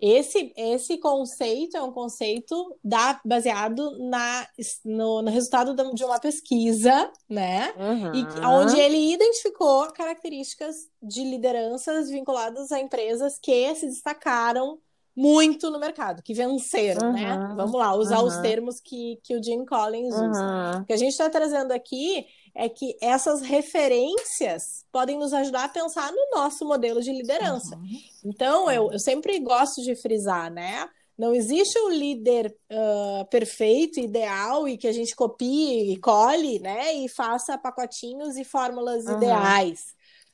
esse, 0.00 0.52
esse 0.56 0.98
conceito 0.98 1.76
é 1.76 1.82
um 1.82 1.92
conceito 1.92 2.76
da, 2.82 3.20
baseado 3.24 3.98
na, 4.08 4.46
no, 4.84 5.22
no 5.22 5.30
resultado 5.30 5.74
de 5.94 6.04
uma 6.04 6.18
pesquisa, 6.18 7.10
né? 7.28 7.72
Uhum. 7.76 8.14
E 8.14 8.46
onde 8.46 8.78
ele 8.78 9.12
identificou 9.12 9.92
características 9.92 10.88
de 11.02 11.22
lideranças 11.24 12.08
vinculadas 12.10 12.72
a 12.72 12.80
empresas 12.80 13.38
que 13.40 13.74
se 13.74 13.86
destacaram 13.86 14.78
muito 15.20 15.70
no 15.70 15.78
mercado, 15.78 16.22
que 16.22 16.32
venceram, 16.32 17.12
né? 17.12 17.34
uhum. 17.34 17.48
né? 17.48 17.54
Vamos 17.54 17.74
lá, 17.74 17.94
usar 17.94 18.20
uhum. 18.20 18.26
os 18.26 18.36
termos 18.38 18.80
que, 18.80 19.18
que 19.22 19.36
o 19.36 19.42
Jim 19.42 19.66
Collins 19.66 20.14
usa. 20.14 20.80
O 20.80 20.86
que 20.86 20.94
a 20.94 20.96
gente 20.96 21.10
está 21.10 21.28
trazendo 21.28 21.72
aqui 21.72 22.26
é 22.54 22.70
que 22.70 22.96
essas 23.02 23.42
referências 23.42 24.86
podem 24.90 25.18
nos 25.18 25.34
ajudar 25.34 25.64
a 25.64 25.68
pensar 25.68 26.10
no 26.10 26.38
nosso 26.38 26.64
modelo 26.64 27.02
de 27.02 27.12
liderança. 27.12 27.78
Então, 28.24 28.70
eu, 28.70 28.90
eu 28.92 28.98
sempre 28.98 29.38
gosto 29.40 29.82
de 29.82 29.94
frisar, 29.94 30.50
né? 30.50 30.88
Não 31.18 31.34
existe 31.34 31.78
um 31.78 31.90
líder 31.90 32.56
uh, 32.72 33.26
perfeito, 33.26 34.00
ideal 34.00 34.66
e 34.66 34.78
que 34.78 34.88
a 34.88 34.92
gente 34.92 35.14
copie 35.14 35.92
e 35.92 35.98
cole, 35.98 36.58
né? 36.60 36.94
E 36.94 37.10
faça 37.10 37.58
pacotinhos 37.58 38.38
e 38.38 38.44
fórmulas 38.44 39.04
ideais. 39.04 39.80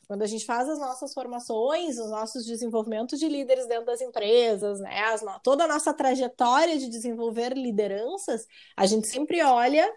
Quando 0.07 0.23
a 0.23 0.27
gente 0.27 0.45
faz 0.45 0.69
as 0.69 0.79
nossas 0.79 1.13
formações, 1.13 1.99
os 1.99 2.11
nossos 2.11 2.47
desenvolvimentos 2.47 3.19
de 3.19 3.29
líderes 3.29 3.67
dentro 3.67 3.87
das 3.87 4.01
empresas, 4.01 4.79
né? 4.81 5.01
As, 5.05 5.23
toda 5.43 5.65
a 5.65 5.69
nossa 5.69 5.93
trajetória 5.93 6.79
de 6.79 6.89
desenvolver 6.89 7.53
lideranças, 7.55 8.47
a 8.77 8.87
gente 8.87 9.09
sempre 9.09 9.43
olha 9.43 9.93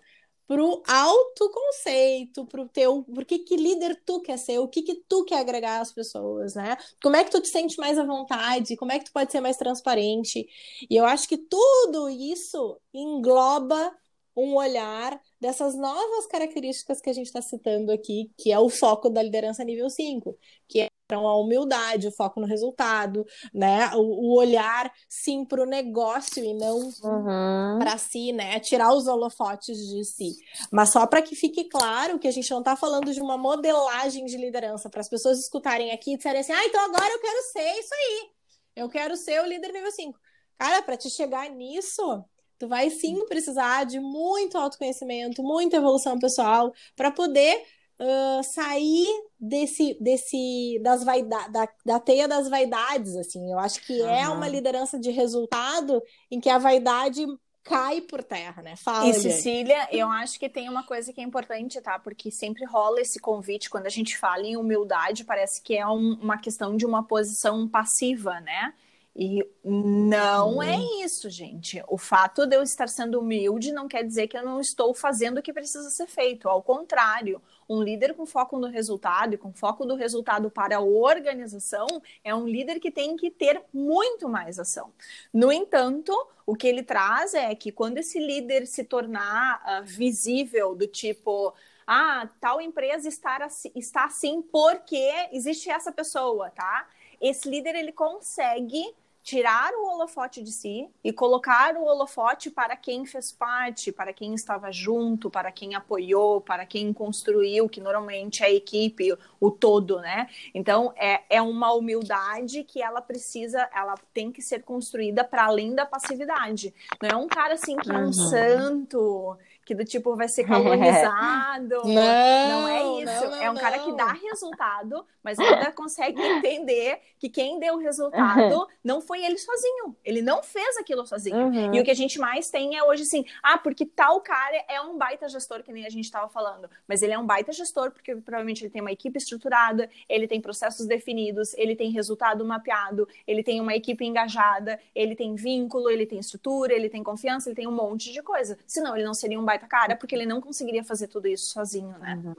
para 0.49 0.63
o 0.63 0.81
autoconceito, 0.87 2.43
para 2.47 2.61
o 2.61 2.67
teu, 2.67 3.03
por 3.03 3.23
que, 3.23 3.37
que 3.37 3.55
líder 3.55 4.01
tu 4.03 4.19
quer 4.19 4.37
ser, 4.39 4.57
o 4.57 4.67
que, 4.67 4.81
que 4.81 4.95
tu 5.07 5.23
quer 5.23 5.37
agregar 5.37 5.79
às 5.79 5.91
pessoas, 5.91 6.55
né? 6.55 6.75
Como 7.03 7.15
é 7.15 7.23
que 7.23 7.29
tu 7.29 7.39
te 7.39 7.49
sente 7.49 7.77
mais 7.77 7.99
à 7.99 8.03
vontade, 8.03 8.75
como 8.75 8.91
é 8.91 8.97
que 8.97 9.05
tu 9.05 9.13
pode 9.13 9.31
ser 9.31 9.41
mais 9.41 9.57
transparente. 9.57 10.47
E 10.89 10.95
eu 10.95 11.05
acho 11.05 11.27
que 11.29 11.37
tudo 11.37 12.09
isso 12.09 12.81
engloba 12.91 13.95
um 14.35 14.55
olhar 14.55 15.21
dessas 15.39 15.75
novas 15.75 16.27
características 16.27 17.01
que 17.01 17.09
a 17.09 17.13
gente 17.13 17.27
está 17.27 17.41
citando 17.41 17.91
aqui, 17.91 18.31
que 18.37 18.51
é 18.51 18.59
o 18.59 18.69
foco 18.69 19.09
da 19.09 19.23
liderança 19.23 19.63
nível 19.63 19.89
5, 19.89 20.37
que 20.67 20.81
é 20.81 20.89
então, 21.11 21.27
a 21.27 21.35
humildade, 21.35 22.07
o 22.07 22.11
foco 22.11 22.39
no 22.39 22.45
resultado, 22.45 23.25
né? 23.51 23.89
O, 23.95 24.27
o 24.27 24.37
olhar 24.37 24.93
sim 25.09 25.43
para 25.43 25.63
o 25.63 25.65
negócio 25.65 26.43
e 26.43 26.53
não 26.53 26.77
uhum. 26.77 27.79
para 27.79 27.97
si, 27.97 28.31
né? 28.31 28.59
Tirar 28.59 28.93
os 28.93 29.07
holofotes 29.07 29.75
de 29.75 30.05
si. 30.05 30.35
Mas 30.71 30.91
só 30.91 31.07
para 31.07 31.23
que 31.23 31.35
fique 31.35 31.67
claro 31.67 32.19
que 32.19 32.27
a 32.27 32.31
gente 32.31 32.51
não 32.51 32.59
está 32.59 32.75
falando 32.75 33.11
de 33.11 33.19
uma 33.19 33.39
modelagem 33.39 34.23
de 34.25 34.37
liderança, 34.37 34.87
para 34.87 35.01
as 35.01 35.09
pessoas 35.09 35.39
escutarem 35.39 35.91
aqui 35.91 36.13
e 36.13 36.17
disserem 36.17 36.41
assim: 36.41 36.53
ah, 36.53 36.65
então 36.65 36.79
agora 36.79 37.11
eu 37.11 37.19
quero 37.19 37.43
ser 37.51 37.79
isso 37.79 37.93
aí. 37.95 38.29
Eu 38.75 38.87
quero 38.87 39.17
ser 39.17 39.41
o 39.41 39.47
líder 39.47 39.73
nível 39.73 39.91
5. 39.91 40.19
Cara, 40.59 40.83
para 40.83 40.95
te 40.95 41.09
chegar 41.09 41.49
nisso, 41.49 42.23
tu 42.59 42.67
vai 42.67 42.89
sim 42.89 43.25
precisar 43.25 43.85
de 43.85 43.99
muito 43.99 44.57
autoconhecimento, 44.57 45.41
muita 45.41 45.77
evolução 45.77 46.19
pessoal 46.19 46.73
para 46.95 47.09
poder 47.09 47.63
uh, 47.99 48.43
sair 48.43 49.07
desse, 49.39 49.97
desse 49.99 50.79
das 50.83 51.03
da, 51.03 51.67
da 51.85 51.99
teia 51.99 52.27
das 52.27 52.49
vaidades, 52.49 53.15
assim. 53.15 53.51
Eu 53.51 53.57
acho 53.57 53.81
que 53.85 54.01
uhum. 54.01 54.09
é 54.09 54.27
uma 54.27 54.47
liderança 54.47 54.99
de 54.99 55.09
resultado 55.09 56.03
em 56.29 56.39
que 56.39 56.49
a 56.49 56.57
vaidade 56.57 57.25
cai 57.63 58.01
por 58.01 58.23
terra, 58.23 58.61
né? 58.61 58.75
Fala, 58.75 59.07
e 59.07 59.13
Cecília, 59.13 59.87
eu 59.91 60.09
acho 60.09 60.39
que 60.39 60.49
tem 60.49 60.67
uma 60.67 60.83
coisa 60.83 61.13
que 61.13 61.21
é 61.21 61.23
importante, 61.23 61.79
tá? 61.81 61.99
Porque 61.99 62.31
sempre 62.31 62.65
rola 62.65 62.99
esse 62.99 63.19
convite 63.19 63.69
quando 63.69 63.85
a 63.85 63.91
gente 63.91 64.17
fala 64.17 64.43
em 64.43 64.57
humildade, 64.57 65.23
parece 65.23 65.61
que 65.61 65.77
é 65.77 65.85
um, 65.87 66.17
uma 66.21 66.37
questão 66.37 66.75
de 66.75 66.85
uma 66.85 67.03
posição 67.03 67.67
passiva, 67.67 68.39
né? 68.41 68.73
E 69.15 69.45
não 69.63 70.61
é 70.61 70.77
uhum. 70.77 71.03
isso, 71.03 71.29
gente. 71.29 71.83
O 71.87 71.97
fato 71.97 72.45
de 72.45 72.55
eu 72.55 72.63
estar 72.63 72.87
sendo 72.87 73.19
humilde 73.19 73.71
não 73.71 73.87
quer 73.87 74.03
dizer 74.03 74.27
que 74.27 74.37
eu 74.37 74.45
não 74.45 74.61
estou 74.61 74.93
fazendo 74.93 75.39
o 75.39 75.41
que 75.41 75.51
precisa 75.51 75.89
ser 75.89 76.07
feito. 76.07 76.47
Ao 76.47 76.61
contrário, 76.61 77.41
um 77.67 77.83
líder 77.83 78.13
com 78.13 78.25
foco 78.25 78.57
no 78.57 78.67
resultado 78.67 79.33
e 79.33 79.37
com 79.37 79.51
foco 79.51 79.85
do 79.85 79.95
resultado 79.95 80.49
para 80.49 80.77
a 80.77 80.81
organização 80.81 81.87
é 82.23 82.33
um 82.33 82.47
líder 82.47 82.79
que 82.79 82.91
tem 82.91 83.15
que 83.17 83.29
ter 83.29 83.61
muito 83.73 84.29
mais 84.29 84.57
ação. 84.57 84.91
No 85.33 85.51
entanto, 85.51 86.13
o 86.45 86.55
que 86.55 86.67
ele 86.67 86.83
traz 86.83 87.33
é 87.33 87.53
que 87.55 87.71
quando 87.71 87.97
esse 87.97 88.19
líder 88.19 88.65
se 88.67 88.83
tornar 88.83 89.61
uh, 89.61 89.85
visível, 89.85 90.73
do 90.73 90.87
tipo, 90.87 91.53
ah, 91.85 92.29
tal 92.39 92.61
empresa 92.61 93.07
está, 93.07 93.47
está 93.75 94.05
assim 94.05 94.41
porque 94.41 95.11
existe 95.31 95.69
essa 95.69 95.91
pessoa, 95.91 96.49
tá? 96.51 96.87
Esse 97.21 97.49
líder 97.49 97.75
ele 97.75 97.91
consegue 97.91 98.93
tirar 99.29 99.71
o 99.73 99.85
holofote 99.85 100.41
de 100.41 100.51
si 100.51 100.89
e 101.03 101.13
colocar 101.13 101.75
o 101.75 101.83
holofote 101.83 102.49
para 102.49 102.75
quem 102.75 103.05
fez 103.05 103.31
parte, 103.31 103.91
para 103.91 104.11
quem 104.11 104.33
estava 104.33 104.71
junto, 104.71 105.29
para 105.29 105.51
quem 105.51 105.75
apoiou, 105.75 106.41
para 106.41 106.65
quem 106.65 106.91
construiu, 106.91 107.69
que 107.69 107.79
normalmente 107.79 108.41
é 108.41 108.47
a 108.47 108.51
equipe, 108.51 109.15
o 109.39 109.51
todo, 109.51 109.99
né? 109.99 110.27
Então 110.53 110.91
é, 110.95 111.21
é 111.29 111.41
uma 111.41 111.73
humildade 111.73 112.63
que 112.63 112.81
ela 112.81 113.01
precisa, 113.01 113.69
ela 113.71 113.95
tem 114.13 114.31
que 114.31 114.41
ser 114.41 114.63
construída 114.63 115.23
para 115.23 115.45
além 115.45 115.75
da 115.75 115.85
passividade. 115.85 116.73
Não 117.01 117.09
é 117.09 117.15
um 117.15 117.27
cara 117.27 117.53
assim 117.53 117.75
que 117.75 117.91
é 117.91 117.97
um 117.97 118.05
uhum. 118.05 118.13
santo, 118.13 119.37
que 119.69 119.75
do 119.75 119.85
tipo 119.85 120.15
vai 120.15 120.27
ser 120.27 120.45
calunizado. 120.49 121.83
não, 121.83 121.83
não 121.85 122.67
é 122.67 123.03
isso. 123.03 123.23
Não, 123.23 123.29
não, 123.29 123.41
é 123.43 123.51
um 123.51 123.55
cara 123.55 123.77
que 123.77 123.95
dá 123.95 124.13
resultado, 124.13 125.05
mas 125.23 125.37
ainda 125.37 125.69
consegue 125.73 126.19
entender 126.19 126.99
que 127.19 127.29
quem 127.29 127.59
deu 127.59 127.75
o 127.75 127.77
resultado 127.77 128.67
não 128.83 128.99
foi 128.99 129.23
ele 129.23 129.37
sozinho. 129.37 129.95
Ele 130.03 130.23
não 130.23 130.41
fez 130.41 130.75
aquilo 130.77 131.05
sozinho. 131.05 131.37
Uhum. 131.37 131.75
E 131.75 131.79
o 131.79 131.83
que 131.83 131.91
a 131.91 131.95
gente 131.95 132.17
mais 132.17 132.49
tem 132.49 132.77
é 132.77 132.83
hoje 132.83 133.03
assim, 133.03 133.23
ah, 133.43 133.59
porque 133.59 133.85
tal 133.85 134.21
cara 134.21 134.65
é 134.67 134.81
um 134.81 134.97
baita 134.97 135.29
gestor, 135.29 135.61
que 135.61 135.71
nem 135.71 135.85
a 135.85 135.89
gente 135.89 136.05
estava 136.05 136.27
falando. 136.27 136.67
Mas 136.87 137.03
ele 137.03 137.13
é 137.13 137.19
um 137.19 137.25
baita 137.25 137.51
gestor 137.51 137.91
porque 137.91 138.15
provavelmente 138.15 138.63
ele 138.63 138.71
tem 138.71 138.81
uma 138.81 138.91
equipe 138.91 139.19
estruturada, 139.19 139.87
ele 140.07 140.27
tem 140.27 140.41
processos 140.41 140.87
definidos, 140.87 141.53
ele 141.53 141.75
tem 141.75 141.91
resultado 141.91 142.43
mapeado, 142.43 143.07
ele 143.27 143.43
tem 143.43 143.61
uma 143.61 143.75
equipe 143.75 144.03
engajada, 144.03 144.79
ele 144.95 145.15
tem 145.15 145.35
vínculo, 145.35 145.91
ele 145.91 146.07
tem 146.07 146.17
estrutura, 146.17 146.73
ele 146.73 146.89
tem 146.89 147.03
confiança, 147.03 147.49
ele 147.49 147.55
tem 147.55 147.67
um 147.67 147.71
monte 147.71 148.11
de 148.11 148.23
coisa. 148.23 148.57
Senão 148.65 148.95
ele 148.95 149.05
não 149.05 149.13
seria 149.13 149.39
um 149.39 149.45
baita 149.45 149.58
cara, 149.67 149.95
porque 149.95 150.15
ele 150.15 150.25
não 150.25 150.41
conseguiria 150.41 150.83
fazer 150.83 151.07
tudo 151.07 151.27
isso 151.27 151.51
sozinho, 151.51 151.97
né? 151.97 152.19
Uhum. 152.23 152.35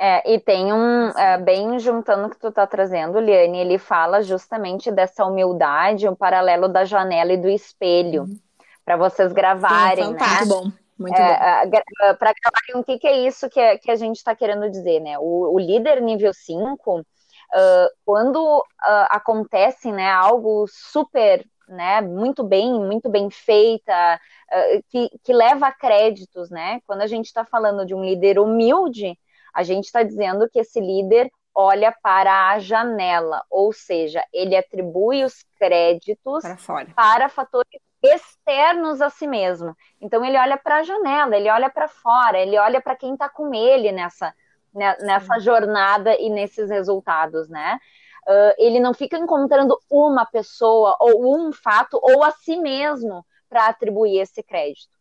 É, 0.00 0.32
e 0.32 0.38
tem 0.38 0.72
um, 0.72 1.08
é, 1.08 1.38
bem 1.38 1.76
juntando 1.80 2.28
o 2.28 2.30
que 2.30 2.38
tu 2.38 2.52
tá 2.52 2.64
trazendo, 2.66 3.18
Liane, 3.18 3.58
ele 3.58 3.78
fala 3.78 4.22
justamente 4.22 4.92
dessa 4.92 5.24
humildade, 5.24 6.08
um 6.08 6.14
paralelo 6.14 6.68
da 6.68 6.84
janela 6.84 7.32
e 7.32 7.36
do 7.36 7.48
espelho, 7.48 8.22
uhum. 8.22 8.38
para 8.84 8.96
vocês 8.96 9.32
gravarem, 9.32 10.04
Sim, 10.04 10.12
né? 10.12 10.44
bom. 10.46 10.70
Muito 10.96 11.16
é, 11.16 11.64
bom. 11.64 11.70
Para 12.16 12.32
gravarem 12.32 12.76
o 12.76 12.84
que, 12.84 12.98
que, 12.98 13.08
é 13.08 13.26
isso 13.26 13.48
que, 13.48 13.78
que 13.78 13.90
a 13.90 13.96
gente 13.96 14.16
está 14.16 14.36
querendo 14.36 14.70
dizer, 14.70 15.00
né? 15.00 15.18
O, 15.18 15.54
o 15.54 15.58
líder 15.58 16.00
nível 16.00 16.32
5, 16.32 17.00
uh, 17.00 17.04
quando 18.04 18.38
uh, 18.38 19.06
acontece 19.10 19.90
né, 19.90 20.10
algo 20.10 20.64
super 20.68 21.44
né, 21.68 22.00
muito 22.00 22.42
bem, 22.42 22.72
muito 22.72 23.08
bem 23.08 23.30
feita, 23.30 24.20
uh, 24.50 24.82
que, 24.88 25.10
que 25.22 25.32
leva 25.32 25.70
créditos, 25.72 26.50
né? 26.50 26.80
Quando 26.86 27.02
a 27.02 27.06
gente 27.06 27.26
está 27.26 27.44
falando 27.44 27.84
de 27.84 27.94
um 27.94 28.04
líder 28.04 28.38
humilde, 28.38 29.18
a 29.54 29.62
gente 29.62 29.84
está 29.84 30.02
dizendo 30.02 30.48
que 30.48 30.58
esse 30.58 30.80
líder 30.80 31.30
olha 31.54 31.92
para 32.02 32.50
a 32.50 32.58
janela, 32.60 33.42
ou 33.50 33.72
seja, 33.72 34.24
ele 34.32 34.56
atribui 34.56 35.24
os 35.24 35.44
créditos 35.58 36.42
para, 36.42 36.84
para 36.94 37.28
fatores 37.28 37.80
externos 38.00 39.00
a 39.00 39.10
si 39.10 39.26
mesmo. 39.26 39.76
Então 40.00 40.24
ele 40.24 40.38
olha 40.38 40.56
para 40.56 40.76
a 40.76 40.82
janela, 40.84 41.36
ele 41.36 41.50
olha 41.50 41.68
para 41.68 41.88
fora, 41.88 42.38
ele 42.38 42.56
olha 42.56 42.80
para 42.80 42.94
quem 42.94 43.14
está 43.14 43.28
com 43.28 43.52
ele 43.52 43.90
nessa, 43.90 44.32
né, 44.72 44.96
nessa 45.00 45.40
jornada 45.40 46.16
e 46.16 46.30
nesses 46.30 46.70
resultados, 46.70 47.48
né? 47.48 47.78
Uh, 48.28 48.52
ele 48.58 48.78
não 48.78 48.92
fica 48.92 49.16
encontrando 49.16 49.74
uma 49.90 50.26
pessoa 50.26 50.94
ou 51.00 51.34
um 51.34 51.50
fato 51.50 51.98
ou 52.02 52.22
a 52.22 52.30
si 52.30 52.58
mesmo 52.58 53.24
para 53.48 53.68
atribuir 53.68 54.18
esse 54.20 54.42
crédito. 54.42 54.98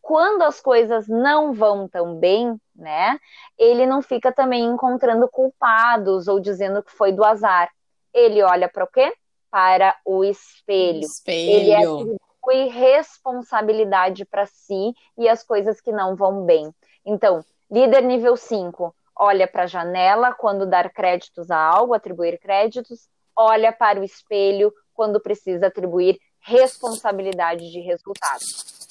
Quando 0.00 0.40
as 0.40 0.58
coisas 0.58 1.06
não 1.06 1.52
vão 1.52 1.86
tão 1.86 2.16
bem, 2.16 2.58
né, 2.74 3.20
ele 3.58 3.84
não 3.84 4.00
fica 4.00 4.32
também 4.32 4.64
encontrando 4.64 5.28
culpados 5.28 6.26
ou 6.28 6.40
dizendo 6.40 6.82
que 6.82 6.90
foi 6.90 7.12
do 7.12 7.22
azar. 7.22 7.70
Ele 8.12 8.42
olha 8.42 8.70
para 8.70 8.84
o 8.84 8.88
quê? 8.88 9.14
Para 9.50 9.94
o 10.04 10.24
espelho. 10.24 11.00
espelho. 11.00 11.50
Ele 11.50 11.74
atribui 11.74 12.68
responsabilidade 12.70 14.24
para 14.24 14.46
si 14.46 14.94
e 15.18 15.28
as 15.28 15.44
coisas 15.44 15.78
que 15.78 15.92
não 15.92 16.16
vão 16.16 16.46
bem. 16.46 16.74
Então, 17.04 17.44
líder 17.70 18.02
nível 18.02 18.34
5, 18.34 18.94
olha 19.22 19.46
para 19.46 19.62
a 19.62 19.66
janela 19.66 20.34
quando 20.34 20.66
dar 20.66 20.90
créditos 20.90 21.48
a 21.48 21.56
algo, 21.56 21.94
atribuir 21.94 22.40
créditos, 22.40 23.08
olha 23.36 23.72
para 23.72 24.00
o 24.00 24.04
espelho 24.04 24.72
quando 24.92 25.20
precisa 25.20 25.68
atribuir 25.68 26.18
responsabilidade 26.40 27.70
de 27.70 27.80
resultado. 27.80 28.42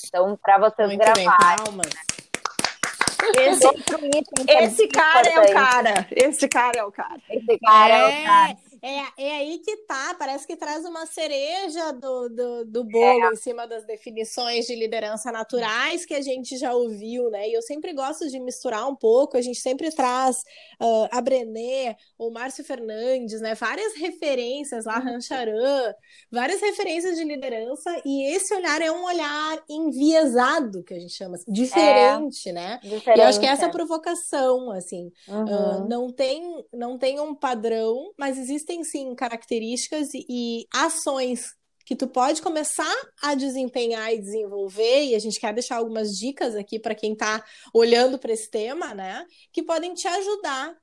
Então, 0.08 0.38
para 0.42 0.58
vocês 0.58 0.88
Muito 0.88 1.00
gravarem. 1.00 1.66
Bem, 3.36 3.52
esse, 3.52 3.68
esse 4.48 4.88
cara 4.88 5.30
é 5.30 5.40
o 5.40 5.54
cara. 5.54 6.08
Esse 6.12 6.48
cara 6.48 6.80
é 6.80 6.84
o 6.84 6.92
cara. 6.92 7.22
Esse 7.30 7.60
cara 7.60 7.94
é, 7.94 8.00
é 8.00 8.08
o 8.08 8.26
cara. 8.26 8.58
É, 8.84 9.26
é 9.26 9.32
aí 9.38 9.60
que 9.60 9.78
tá, 9.86 10.16
parece 10.18 10.48
que 10.48 10.56
traz 10.56 10.84
uma 10.86 11.06
cereja 11.06 11.92
do, 11.94 12.30
do, 12.30 12.66
do 12.66 12.84
bolo 12.84 13.26
é. 13.26 13.34
em 13.34 13.36
cima 13.36 13.68
das 13.68 13.86
definições 13.86 14.66
de 14.66 14.76
liderança 14.76 15.32
naturais 15.32 16.04
que 16.04 16.16
a 16.16 16.22
gente 16.22 16.58
já 16.58 16.74
ouviu, 16.74 17.30
né? 17.30 17.48
E 17.48 17.54
eu 17.54 17.62
sempre 17.62 17.94
gosto 17.94 18.28
de 18.28 18.40
misturar 18.40 18.90
um 18.90 18.96
pouco, 18.96 19.38
a 19.38 19.42
gente 19.42 19.60
sempre 19.60 19.92
traz 19.92 20.38
uh, 20.82 21.08
a 21.12 21.22
Brené, 21.22 21.96
o 22.18 22.32
Márcio 22.32 22.64
Fernandes, 22.64 23.40
né? 23.40 23.54
Várias 23.54 23.94
referências 23.94 24.86
lá, 24.86 24.98
Rancharan, 24.98 25.94
várias 26.32 26.60
referências 26.60 27.16
de 27.18 27.24
liderança, 27.24 28.02
e 28.04 28.34
esse 28.34 28.52
olhar 28.56 28.82
é 28.82 28.92
um 28.92 29.04
olhar 29.06 29.64
enviesado, 29.70 30.84
que 30.84 30.96
a 30.96 31.00
gente 31.00 31.14
chama, 31.14 31.36
assim, 31.36 31.52
diferente, 31.52 32.50
é. 32.50 32.54
né? 32.54 32.80
Diferente, 32.82 33.20
e 33.20 33.22
eu 33.22 33.28
acho 33.28 33.40
que 33.40 33.46
é 33.46 33.50
essa 33.50 33.70
provocação, 33.70 34.72
assim, 34.72 35.12
uhum. 35.28 35.44
uh, 35.44 35.88
não, 35.88 36.12
tem, 36.12 36.66
não 36.74 36.98
tem 36.98 37.20
um 37.20 37.36
padrão, 37.36 38.12
mas 38.18 38.40
existe 38.40 38.71
existem 38.72 38.84
sim 38.84 39.14
características 39.16 40.10
e, 40.14 40.66
ações 40.74 41.42
que 41.86 41.96
tu 41.96 42.08
pode 42.08 42.42
começar 42.42 42.96
a 43.22 43.34
desempenhar 43.36 44.14
e 44.14 44.20
desenvolver, 44.20 45.04
e 45.04 45.16
a 45.16 45.20
gente 45.20 45.40
quer 45.40 45.54
deixar 45.54 45.78
algumas 45.78 46.10
dicas 46.10 46.56
aqui 46.56 46.80
para 46.80 46.96
quem 46.96 47.14
está 47.14 47.44
olhando 47.74 48.18
para 48.18 48.32
esse 48.32 48.50
tema, 48.50 48.94
né? 48.94 49.26
Que 49.52 49.64
podem 49.64 49.94
te 49.94 50.08
ajudar 50.08 50.74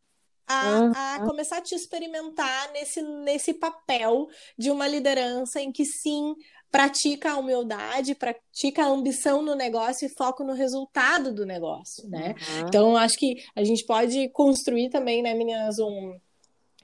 a, 0.47 1.15
a, 1.15 1.27
começar 1.27 1.59
a 1.59 1.63
te 1.63 1.75
experimentar 1.75 2.73
nesse, 2.73 3.01
nesse 3.01 3.55
papel 3.55 4.27
de 4.59 4.71
uma 4.71 4.89
liderança 4.89 5.61
em 5.61 5.71
que 5.71 5.85
sim 5.85 6.35
pratica 6.71 7.33
a 7.33 7.39
humildade, 7.39 8.15
pratica 8.15 8.83
a 8.83 8.89
ambição 8.89 9.41
no 9.41 9.55
negócio 9.55 10.05
e 10.05 10.15
foco 10.15 10.45
no 10.45 10.53
resultado 10.53 11.33
do 11.33 11.47
negócio, 11.47 12.07
né? 12.09 12.35
Uhum. 12.35 12.69
Então, 12.69 12.97
acho 12.97 13.17
que 13.17 13.37
a 13.55 13.65
gente 13.65 13.87
pode 13.87 14.29
construir 14.31 14.91
também, 14.91 15.23
né, 15.23 15.33
meninas, 15.33 15.79
um 15.79 16.19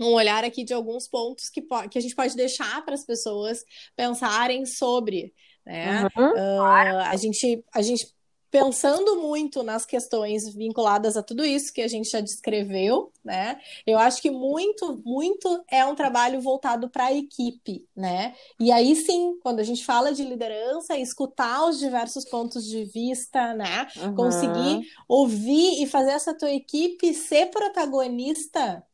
um 0.00 0.12
olhar 0.12 0.44
aqui 0.44 0.64
de 0.64 0.74
alguns 0.74 1.06
pontos 1.06 1.48
que, 1.48 1.62
que 1.90 1.98
a 1.98 2.02
gente 2.02 2.14
pode 2.14 2.36
deixar 2.36 2.84
para 2.84 2.94
as 2.94 3.04
pessoas 3.04 3.64
pensarem 3.96 4.66
sobre. 4.66 5.32
Né? 5.64 6.08
Uhum, 6.16 6.30
uh, 6.30 6.62
a, 7.06 7.16
gente, 7.16 7.64
a 7.72 7.80
gente 7.80 8.14
pensando 8.54 9.20
muito 9.20 9.64
nas 9.64 9.84
questões 9.84 10.54
vinculadas 10.54 11.16
a 11.16 11.22
tudo 11.24 11.44
isso 11.44 11.72
que 11.72 11.80
a 11.82 11.88
gente 11.88 12.08
já 12.08 12.20
descreveu, 12.20 13.12
né? 13.24 13.58
Eu 13.84 13.98
acho 13.98 14.22
que 14.22 14.30
muito, 14.30 15.02
muito 15.04 15.64
é 15.68 15.84
um 15.84 15.96
trabalho 15.96 16.40
voltado 16.40 16.88
para 16.88 17.06
a 17.06 17.12
equipe, 17.12 17.84
né? 17.96 18.32
E 18.60 18.70
aí 18.70 18.94
sim, 18.94 19.40
quando 19.42 19.58
a 19.58 19.64
gente 19.64 19.84
fala 19.84 20.12
de 20.12 20.22
liderança, 20.22 20.96
escutar 20.96 21.66
os 21.66 21.80
diversos 21.80 22.24
pontos 22.26 22.64
de 22.64 22.84
vista, 22.84 23.54
né? 23.54 23.88
Uhum. 23.96 24.14
Conseguir 24.14 24.86
ouvir 25.08 25.82
e 25.82 25.86
fazer 25.88 26.12
essa 26.12 26.32
tua 26.32 26.52
equipe 26.52 27.12
ser 27.12 27.46
protagonista 27.46 28.84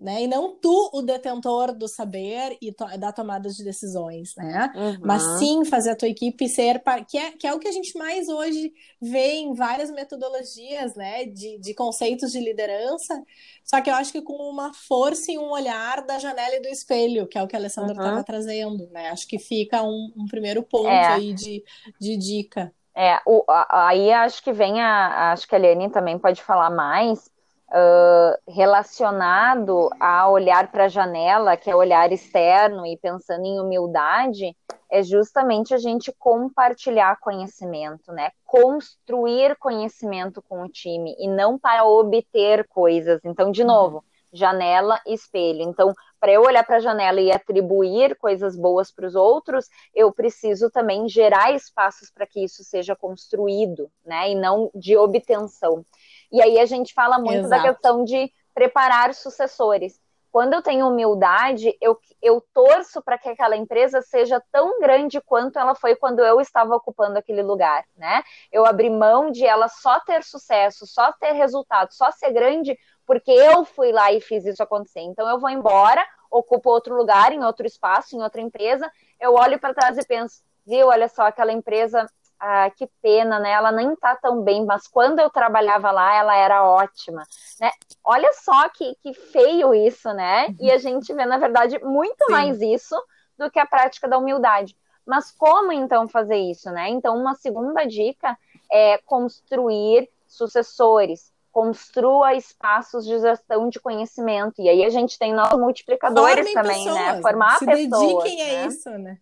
né? 0.00 0.22
E 0.22 0.26
não 0.28 0.54
tu 0.54 0.90
o 0.92 1.02
detentor 1.02 1.72
do 1.72 1.88
saber 1.88 2.56
e 2.62 2.72
to 2.72 2.86
da 2.98 3.10
tomada 3.10 3.48
de 3.48 3.64
decisões, 3.64 4.34
né? 4.36 4.72
Uhum. 4.74 4.98
Mas 5.02 5.22
sim 5.38 5.64
fazer 5.64 5.90
a 5.90 5.96
tua 5.96 6.08
equipe 6.08 6.48
ser 6.48 6.80
que 7.08 7.18
é, 7.18 7.32
que 7.32 7.46
é 7.46 7.52
o 7.52 7.58
que 7.58 7.66
a 7.66 7.72
gente 7.72 7.98
mais 7.98 8.28
hoje 8.28 8.72
vê 9.00 9.38
em 9.38 9.54
várias 9.54 9.90
metodologias, 9.90 10.94
né? 10.94 11.24
De, 11.24 11.58
de 11.58 11.74
conceitos 11.74 12.30
de 12.30 12.38
liderança. 12.38 13.20
Só 13.64 13.80
que 13.80 13.90
eu 13.90 13.94
acho 13.94 14.12
que 14.12 14.22
com 14.22 14.34
uma 14.34 14.72
força 14.72 15.32
e 15.32 15.38
um 15.38 15.50
olhar 15.50 16.06
da 16.06 16.18
janela 16.18 16.54
e 16.54 16.60
do 16.60 16.68
espelho, 16.68 17.26
que 17.26 17.36
é 17.36 17.42
o 17.42 17.48
que 17.48 17.56
a 17.56 17.58
Alessandra 17.58 17.92
estava 17.92 18.18
uhum. 18.18 18.24
trazendo, 18.24 18.88
né? 18.90 19.10
Acho 19.10 19.26
que 19.26 19.38
fica 19.38 19.82
um, 19.82 20.12
um 20.16 20.26
primeiro 20.26 20.62
ponto 20.62 20.86
é. 20.86 21.08
aí 21.08 21.34
de, 21.34 21.64
de 22.00 22.16
dica. 22.16 22.72
É, 22.94 23.20
o, 23.26 23.44
aí 23.68 24.12
acho 24.12 24.42
que 24.42 24.52
vem 24.52 24.80
a. 24.80 25.32
Acho 25.32 25.46
que 25.48 25.54
a 25.56 25.58
Eliane 25.58 25.90
também 25.90 26.18
pode 26.18 26.42
falar 26.42 26.70
mais 26.70 27.30
uh, 27.68 28.50
relacionado 28.50 29.90
a 30.00 30.28
olhar 30.28 30.70
para 30.70 30.84
a 30.84 30.88
janela, 30.88 31.56
que 31.56 31.70
é 31.70 31.76
olhar 31.76 32.12
externo 32.12 32.86
e 32.86 32.96
pensando 32.96 33.44
em 33.44 33.60
humildade, 33.60 34.56
é 34.90 35.02
justamente 35.02 35.74
a 35.74 35.78
gente 35.78 36.12
compartilhar 36.18 37.18
conhecimento, 37.20 38.10
né? 38.12 38.30
Construir 38.44 39.56
conhecimento 39.56 40.42
com 40.42 40.62
o 40.62 40.68
time 40.68 41.14
e 41.18 41.28
não 41.28 41.58
para 41.58 41.84
obter 41.84 42.66
coisas. 42.68 43.20
Então, 43.24 43.50
de 43.50 43.62
novo, 43.64 44.02
janela 44.32 45.00
e 45.06 45.14
espelho. 45.14 45.62
Então, 45.62 45.92
para 46.20 46.32
eu 46.32 46.42
olhar 46.42 46.64
para 46.64 46.76
a 46.76 46.80
janela 46.80 47.20
e 47.20 47.30
atribuir 47.30 48.16
coisas 48.16 48.56
boas 48.56 48.90
para 48.90 49.06
os 49.06 49.14
outros, 49.14 49.66
eu 49.94 50.12
preciso 50.12 50.70
também 50.70 51.08
gerar 51.08 51.52
espaços 51.52 52.10
para 52.10 52.26
que 52.26 52.42
isso 52.42 52.64
seja 52.64 52.96
construído, 52.96 53.90
né? 54.04 54.30
E 54.30 54.34
não 54.34 54.70
de 54.74 54.96
obtenção. 54.96 55.84
E 56.30 56.42
aí 56.42 56.58
a 56.58 56.66
gente 56.66 56.92
fala 56.92 57.18
muito 57.18 57.46
Exato. 57.46 57.62
da 57.62 57.68
questão 57.68 58.04
de 58.04 58.32
preparar 58.54 59.14
sucessores. 59.14 60.00
Quando 60.30 60.52
eu 60.52 60.62
tenho 60.62 60.86
humildade, 60.86 61.76
eu, 61.80 61.98
eu 62.20 62.44
torço 62.52 63.00
para 63.02 63.16
que 63.16 63.28
aquela 63.28 63.56
empresa 63.56 64.02
seja 64.02 64.42
tão 64.52 64.78
grande 64.78 65.20
quanto 65.22 65.58
ela 65.58 65.74
foi 65.74 65.96
quando 65.96 66.20
eu 66.20 66.40
estava 66.40 66.76
ocupando 66.76 67.18
aquele 67.18 67.42
lugar, 67.42 67.84
né? 67.96 68.22
Eu 68.52 68.66
abri 68.66 68.90
mão 68.90 69.30
de 69.30 69.46
ela 69.46 69.68
só 69.68 69.98
ter 70.00 70.22
sucesso, 70.22 70.86
só 70.86 71.12
ter 71.12 71.32
resultado, 71.32 71.92
só 71.92 72.10
ser 72.10 72.30
grande, 72.30 72.78
porque 73.06 73.30
eu 73.30 73.64
fui 73.64 73.90
lá 73.90 74.12
e 74.12 74.20
fiz 74.20 74.44
isso 74.44 74.62
acontecer. 74.62 75.00
Então 75.00 75.26
eu 75.28 75.40
vou 75.40 75.48
embora, 75.48 76.06
ocupo 76.30 76.68
outro 76.68 76.94
lugar, 76.94 77.32
em 77.32 77.42
outro 77.42 77.66
espaço, 77.66 78.14
em 78.14 78.22
outra 78.22 78.40
empresa, 78.42 78.90
eu 79.18 79.34
olho 79.34 79.58
para 79.58 79.72
trás 79.72 79.96
e 79.96 80.06
penso, 80.06 80.42
viu, 80.66 80.88
olha 80.88 81.08
só, 81.08 81.22
aquela 81.22 81.52
empresa 81.52 82.06
ah, 82.40 82.70
que 82.70 82.88
pena, 83.02 83.38
né? 83.38 83.50
Ela 83.50 83.72
nem 83.72 83.94
tá 83.96 84.16
tão 84.16 84.42
bem, 84.42 84.64
mas 84.64 84.86
quando 84.86 85.18
eu 85.18 85.28
trabalhava 85.28 85.90
lá, 85.90 86.14
ela 86.14 86.36
era 86.36 86.64
ótima, 86.64 87.24
né? 87.60 87.70
Olha 88.04 88.32
só 88.32 88.68
que, 88.68 88.94
que 89.02 89.12
feio 89.12 89.74
isso, 89.74 90.12
né? 90.12 90.54
E 90.60 90.70
a 90.70 90.78
gente 90.78 91.12
vê, 91.12 91.24
na 91.26 91.38
verdade, 91.38 91.78
muito 91.82 92.24
Sim. 92.26 92.32
mais 92.32 92.60
isso 92.60 92.94
do 93.36 93.50
que 93.50 93.58
a 93.58 93.66
prática 93.66 94.08
da 94.08 94.18
humildade. 94.18 94.76
Mas 95.06 95.30
como 95.30 95.72
então 95.72 96.06
fazer 96.06 96.36
isso, 96.36 96.70
né? 96.70 96.88
Então, 96.90 97.16
uma 97.16 97.34
segunda 97.34 97.84
dica 97.84 98.38
é 98.70 98.98
construir 98.98 100.08
sucessores, 100.26 101.32
construa 101.50 102.34
espaços 102.34 103.04
de 103.04 103.18
gestão 103.18 103.68
de 103.68 103.80
conhecimento. 103.80 104.60
E 104.60 104.68
aí 104.68 104.84
a 104.84 104.90
gente 104.90 105.18
tem 105.18 105.32
nossos 105.32 105.58
multiplicadores 105.58 106.52
Formem 106.52 106.54
também, 106.54 106.84
né? 106.84 106.92
pessoas, 106.92 107.14
né? 107.16 107.22
Formar 107.22 107.58
se 107.58 107.66
pessoas. 107.66 108.00
Se 108.00 108.06
dediquem 108.06 108.36
né? 108.36 108.62
a 108.62 108.66
isso, 108.66 108.90
né? 108.90 109.18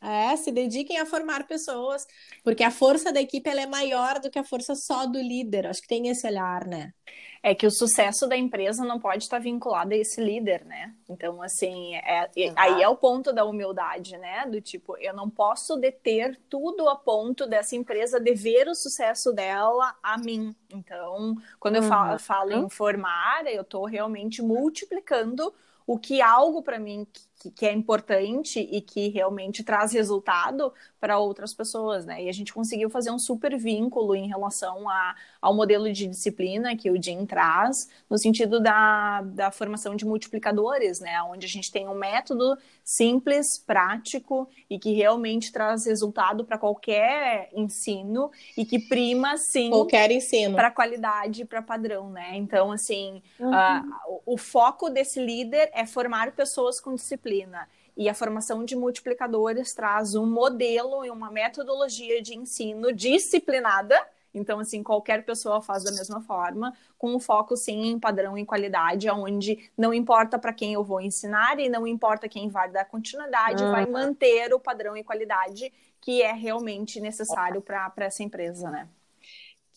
É, 0.00 0.36
se 0.36 0.52
dediquem 0.52 0.98
a 0.98 1.06
formar 1.06 1.46
pessoas, 1.48 2.06
porque 2.44 2.62
a 2.62 2.70
força 2.70 3.12
da 3.12 3.20
equipe 3.20 3.50
é 3.50 3.66
maior 3.66 4.20
do 4.20 4.30
que 4.30 4.38
a 4.38 4.44
força 4.44 4.74
só 4.76 5.06
do 5.06 5.18
líder. 5.20 5.66
Acho 5.66 5.82
que 5.82 5.88
tem 5.88 6.08
esse 6.08 6.26
olhar, 6.26 6.66
né? 6.66 6.92
É 7.42 7.52
que 7.52 7.66
o 7.66 7.70
sucesso 7.70 8.26
da 8.26 8.36
empresa 8.36 8.84
não 8.84 9.00
pode 9.00 9.24
estar 9.24 9.40
vinculado 9.40 9.92
a 9.92 9.96
esse 9.96 10.20
líder, 10.20 10.64
né? 10.64 10.94
Então, 11.08 11.42
assim, 11.42 11.96
é, 11.96 12.30
aí 12.56 12.80
é 12.80 12.88
o 12.88 12.96
ponto 12.96 13.32
da 13.32 13.44
humildade, 13.44 14.16
né? 14.18 14.46
Do 14.46 14.60
tipo, 14.60 14.96
eu 14.98 15.14
não 15.14 15.28
posso 15.28 15.76
deter 15.76 16.38
tudo 16.48 16.88
a 16.88 16.94
ponto 16.94 17.46
dessa 17.46 17.74
empresa 17.74 18.20
dever 18.20 18.68
o 18.68 18.74
sucesso 18.76 19.32
dela 19.32 19.96
a 20.00 20.16
mim. 20.16 20.54
Então, 20.72 21.34
quando 21.58 21.76
eu 21.76 21.82
falo, 21.82 22.12
uhum. 22.12 22.18
falo 22.18 22.52
em 22.52 22.70
formar, 22.70 23.46
eu 23.46 23.62
estou 23.62 23.84
realmente 23.84 24.42
multiplicando 24.42 25.52
o 25.86 25.98
que 25.98 26.20
algo 26.20 26.62
para 26.62 26.78
mim 26.78 27.06
que, 27.38 27.50
que, 27.50 27.66
é 27.66 27.72
importante 27.72 28.58
e 28.58 28.80
que 28.80 29.08
realmente 29.08 29.62
traz 29.62 29.92
resultado 29.92 30.72
para 31.00 31.18
outras 31.18 31.54
pessoas, 31.54 32.04
né? 32.04 32.24
E 32.24 32.28
a 32.28 32.32
gente 32.32 32.52
conseguiu 32.52 32.90
fazer 32.90 33.10
um 33.10 33.18
super 33.18 33.56
vínculo 33.56 34.14
em 34.14 34.26
relação 34.26 34.88
a, 34.88 35.14
ao 35.40 35.54
modelo 35.54 35.92
de 35.92 36.06
disciplina 36.06 36.76
que 36.76 36.90
o 36.90 37.00
Jim 37.00 37.24
traz, 37.24 37.88
no 38.10 38.18
sentido 38.18 38.60
da, 38.60 39.22
da 39.22 39.50
formação 39.50 39.94
de 39.94 40.04
multiplicadores, 40.04 41.00
né? 41.00 41.22
Onde 41.22 41.46
a 41.46 41.48
gente 41.48 41.70
tem 41.70 41.88
um 41.88 41.94
método 41.94 42.56
simples, 42.84 43.58
prático 43.58 44.48
e 44.68 44.78
que 44.78 44.92
realmente 44.92 45.52
traz 45.52 45.86
resultado 45.86 46.44
para 46.44 46.58
qualquer 46.58 47.50
ensino 47.52 48.30
e 48.56 48.64
que 48.64 48.78
prima, 48.78 49.36
sim, 49.36 49.70
qualquer 49.70 50.10
ensino 50.10 50.54
para 50.54 50.70
qualidade, 50.70 51.44
para 51.44 51.62
padrão, 51.62 52.10
né? 52.10 52.30
Então, 52.34 52.72
assim, 52.72 53.22
uhum. 53.38 53.50
uh, 53.50 54.22
o 54.26 54.36
foco 54.36 54.90
desse 54.90 55.20
líder 55.20 55.70
é 55.72 55.86
formar 55.86 56.32
pessoas 56.32 56.80
com 56.80 56.94
disciplina. 56.94 57.68
E 57.98 58.08
a 58.08 58.14
formação 58.14 58.64
de 58.64 58.76
multiplicadores 58.76 59.74
traz 59.74 60.14
um 60.14 60.24
modelo 60.24 61.04
e 61.04 61.10
uma 61.10 61.32
metodologia 61.32 62.22
de 62.22 62.36
ensino 62.36 62.92
disciplinada. 62.92 64.00
Então, 64.38 64.60
assim, 64.60 64.82
qualquer 64.82 65.24
pessoa 65.24 65.60
faz 65.60 65.84
da 65.84 65.92
mesma 65.92 66.20
forma, 66.20 66.72
com 66.96 67.14
um 67.14 67.20
foco, 67.20 67.56
sim, 67.56 67.88
em 67.88 67.98
padrão 67.98 68.38
e 68.38 68.44
qualidade, 68.44 69.10
onde 69.10 69.70
não 69.76 69.92
importa 69.92 70.38
para 70.38 70.52
quem 70.52 70.72
eu 70.72 70.82
vou 70.84 71.00
ensinar 71.00 71.58
e 71.60 71.68
não 71.68 71.86
importa 71.86 72.28
quem 72.28 72.48
vai 72.48 72.70
dar 72.70 72.84
continuidade, 72.86 73.62
vai 73.64 73.84
manter 73.86 74.54
o 74.54 74.60
padrão 74.60 74.96
e 74.96 75.04
qualidade 75.04 75.72
que 76.00 76.22
é 76.22 76.32
realmente 76.32 77.00
necessário 77.00 77.60
para 77.60 77.92
essa 77.98 78.22
empresa, 78.22 78.70
né? 78.70 78.88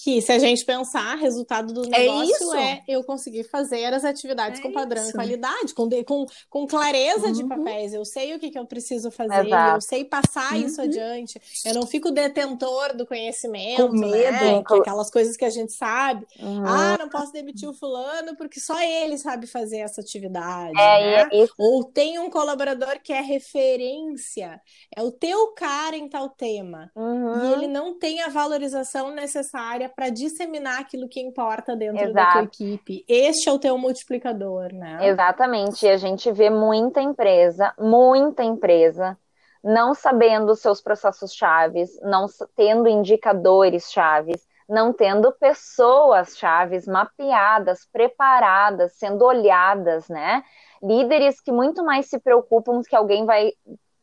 Que 0.03 0.19
se 0.19 0.31
a 0.31 0.39
gente 0.39 0.65
pensar, 0.65 1.15
resultado 1.15 1.71
do 1.73 1.85
é 1.93 1.99
negócio 1.99 2.55
é, 2.55 2.71
é 2.71 2.83
eu 2.87 3.03
conseguir 3.03 3.43
fazer 3.43 3.93
as 3.93 4.03
atividades 4.03 4.59
é 4.59 4.63
com 4.63 4.71
padrão 4.71 5.03
isso. 5.03 5.11
e 5.11 5.13
qualidade, 5.13 5.73
com, 5.75 5.87
com, 6.03 6.25
com 6.49 6.65
clareza 6.65 7.27
uhum. 7.27 7.31
de 7.31 7.47
papéis. 7.47 7.93
Eu 7.93 8.03
sei 8.03 8.33
o 8.33 8.39
que, 8.39 8.49
que 8.49 8.57
eu 8.57 8.65
preciso 8.65 9.11
fazer, 9.11 9.45
Exato. 9.45 9.77
eu 9.77 9.81
sei 9.81 10.03
passar 10.03 10.53
uhum. 10.53 10.65
isso 10.65 10.81
adiante. 10.81 11.39
Eu 11.63 11.75
não 11.75 11.85
fico 11.85 12.09
detentor 12.09 12.97
do 12.97 13.05
conhecimento, 13.05 13.87
com 13.87 13.93
medo, 13.93 14.31
né? 14.31 14.63
com... 14.63 14.75
aquelas 14.75 15.11
coisas 15.11 15.37
que 15.37 15.45
a 15.45 15.51
gente 15.51 15.71
sabe. 15.71 16.25
Uhum. 16.39 16.65
Ah, 16.65 16.97
não 16.97 17.07
posso 17.07 17.31
demitir 17.31 17.69
o 17.69 17.73
fulano 17.73 18.35
porque 18.35 18.59
só 18.59 18.81
ele 18.81 19.19
sabe 19.19 19.45
fazer 19.45 19.79
essa 19.79 20.01
atividade. 20.01 20.79
É, 20.79 21.27
né? 21.27 21.29
é 21.31 21.47
Ou 21.59 21.83
tem 21.83 22.17
um 22.17 22.29
colaborador 22.31 22.99
que 23.03 23.13
é 23.13 23.21
referência, 23.21 24.59
é 24.95 25.03
o 25.03 25.11
teu 25.11 25.49
cara 25.53 25.95
em 25.95 26.09
tal 26.09 26.27
tema. 26.29 26.91
E 26.95 26.99
uhum. 26.99 27.53
ele 27.53 27.67
não 27.67 27.99
tem 27.99 28.21
a 28.21 28.29
valorização 28.29 29.11
necessária 29.11 29.90
para 29.95 30.09
disseminar 30.09 30.79
aquilo 30.79 31.07
que 31.07 31.19
importa 31.19 31.75
dentro 31.75 32.03
Exato. 32.03 32.13
da 32.13 32.31
tua 32.31 32.43
equipe. 32.43 33.05
Este 33.07 33.49
é 33.49 33.51
o 33.51 33.59
teu 33.59 33.77
multiplicador, 33.77 34.73
né? 34.73 34.99
Exatamente. 35.01 35.85
E 35.85 35.89
a 35.89 35.97
gente 35.97 36.31
vê 36.31 36.49
muita 36.49 37.01
empresa, 37.01 37.73
muita 37.77 38.43
empresa, 38.43 39.17
não 39.63 39.93
sabendo 39.93 40.55
seus 40.55 40.81
processos 40.81 41.33
chaves, 41.33 41.99
não 42.01 42.25
tendo 42.55 42.87
indicadores 42.87 43.91
chaves, 43.91 44.41
não 44.67 44.93
tendo 44.93 45.31
pessoas 45.33 46.37
chaves 46.37 46.87
mapeadas, 46.87 47.87
preparadas, 47.91 48.93
sendo 48.93 49.25
olhadas, 49.25 50.07
né? 50.07 50.43
Líderes 50.81 51.41
que 51.41 51.51
muito 51.51 51.83
mais 51.83 52.07
se 52.07 52.19
preocupam 52.19 52.81
que 52.81 52.95
alguém 52.95 53.25
vai 53.25 53.51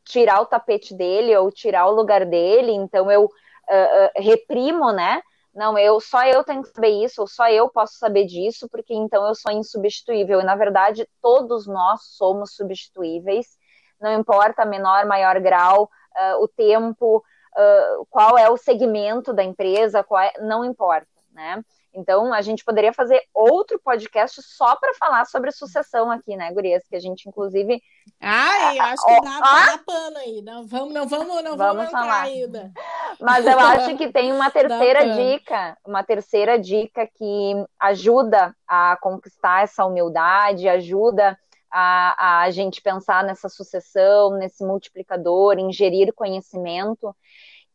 tirar 0.04 0.40
o 0.40 0.46
tapete 0.46 0.94
dele 0.94 1.36
ou 1.36 1.50
tirar 1.50 1.86
o 1.86 1.94
lugar 1.94 2.24
dele, 2.24 2.72
então 2.72 3.10
eu 3.10 3.24
uh, 3.24 3.26
uh, 3.26 4.22
reprimo, 4.22 4.90
né? 4.92 5.22
Não, 5.58 5.76
eu 5.76 5.98
só 6.00 6.24
eu 6.24 6.44
tenho 6.44 6.62
que 6.62 6.68
saber 6.68 7.04
isso, 7.04 7.20
ou 7.20 7.26
só 7.26 7.48
eu 7.48 7.68
posso 7.68 7.98
saber 7.98 8.26
disso, 8.26 8.68
porque 8.68 8.94
então 8.94 9.26
eu 9.26 9.34
sou 9.34 9.50
insubstituível. 9.50 10.40
E 10.40 10.44
na 10.44 10.54
verdade, 10.54 11.08
todos 11.20 11.66
nós 11.66 12.00
somos 12.16 12.54
substituíveis, 12.54 13.58
não 14.00 14.12
importa 14.12 14.64
menor, 14.64 15.04
maior 15.04 15.40
grau, 15.40 15.90
uh, 16.16 16.44
o 16.44 16.46
tempo, 16.46 17.18
uh, 17.18 18.06
qual 18.08 18.38
é 18.38 18.48
o 18.48 18.56
segmento 18.56 19.32
da 19.32 19.42
empresa, 19.42 20.06
é, 20.22 20.40
não 20.40 20.64
importa, 20.64 21.08
né? 21.32 21.60
Então, 21.98 22.32
a 22.32 22.40
gente 22.40 22.64
poderia 22.64 22.92
fazer 22.92 23.20
outro 23.34 23.80
podcast 23.82 24.40
só 24.40 24.76
para 24.76 24.94
falar 24.94 25.24
sobre 25.24 25.50
sucessão 25.50 26.12
aqui, 26.12 26.36
né, 26.36 26.52
Gurias? 26.52 26.84
Que 26.88 26.94
a 26.94 27.00
gente, 27.00 27.28
inclusive. 27.28 27.82
Ai, 28.20 28.78
acho 28.78 29.04
que 29.04 29.20
dá, 29.20 29.40
ah, 29.42 29.66
dá 29.66 29.78
pano 29.84 30.16
aí. 30.18 30.40
Não 30.42 30.64
vamos, 30.64 30.94
não 30.94 31.08
vamos, 31.08 31.42
não 31.42 31.56
vamos, 31.56 31.76
vamos 31.76 31.90
falar 31.90 32.22
ainda. 32.22 32.70
Mas 33.20 33.44
eu 33.44 33.58
acho 33.58 33.96
que 33.96 34.12
tem 34.12 34.32
uma 34.32 34.48
terceira 34.48 35.12
dica, 35.12 35.76
uma 35.84 36.04
terceira 36.04 36.56
dica 36.56 37.04
que 37.04 37.66
ajuda 37.80 38.54
a 38.68 38.96
conquistar 39.00 39.64
essa 39.64 39.84
humildade, 39.84 40.68
ajuda 40.68 41.36
a, 41.68 42.42
a 42.42 42.50
gente 42.50 42.80
pensar 42.80 43.24
nessa 43.24 43.48
sucessão, 43.48 44.30
nesse 44.38 44.64
multiplicador, 44.64 45.58
ingerir 45.58 46.12
conhecimento 46.14 47.14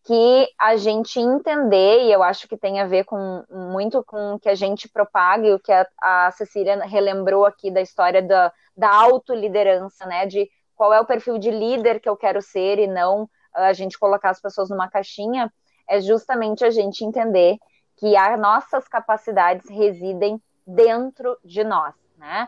que 0.03 0.49
a 0.59 0.75
gente 0.75 1.17
entender, 1.19 2.03
e 2.03 2.11
eu 2.11 2.21
acho 2.21 2.47
que 2.47 2.57
tem 2.57 2.81
a 2.81 2.85
ver 2.85 3.05
com 3.05 3.43
muito 3.49 4.03
com 4.03 4.33
o 4.33 4.39
que 4.39 4.49
a 4.49 4.55
gente 4.55 4.89
propaga 4.89 5.47
e 5.47 5.53
o 5.53 5.59
que 5.59 5.71
a, 5.71 5.87
a 6.01 6.31
Cecília 6.31 6.83
relembrou 6.85 7.45
aqui 7.45 7.71
da 7.71 7.81
história 7.81 8.21
da, 8.21 8.51
da 8.75 8.93
autoliderança, 8.93 10.05
né? 10.05 10.25
De 10.25 10.49
qual 10.75 10.93
é 10.93 10.99
o 10.99 11.05
perfil 11.05 11.37
de 11.37 11.49
líder 11.49 12.01
que 12.01 12.09
eu 12.09 12.17
quero 12.17 12.41
ser 12.41 12.79
e 12.79 12.87
não 12.87 13.29
a 13.53 13.71
gente 13.71 13.97
colocar 13.97 14.31
as 14.31 14.41
pessoas 14.41 14.69
numa 14.69 14.89
caixinha, 14.89 15.51
é 15.87 16.01
justamente 16.01 16.65
a 16.65 16.69
gente 16.69 17.05
entender 17.05 17.57
que 17.95 18.17
as 18.17 18.39
nossas 18.39 18.87
capacidades 18.87 19.69
residem 19.69 20.41
dentro 20.65 21.37
de 21.45 21.63
nós, 21.63 21.93
né? 22.17 22.47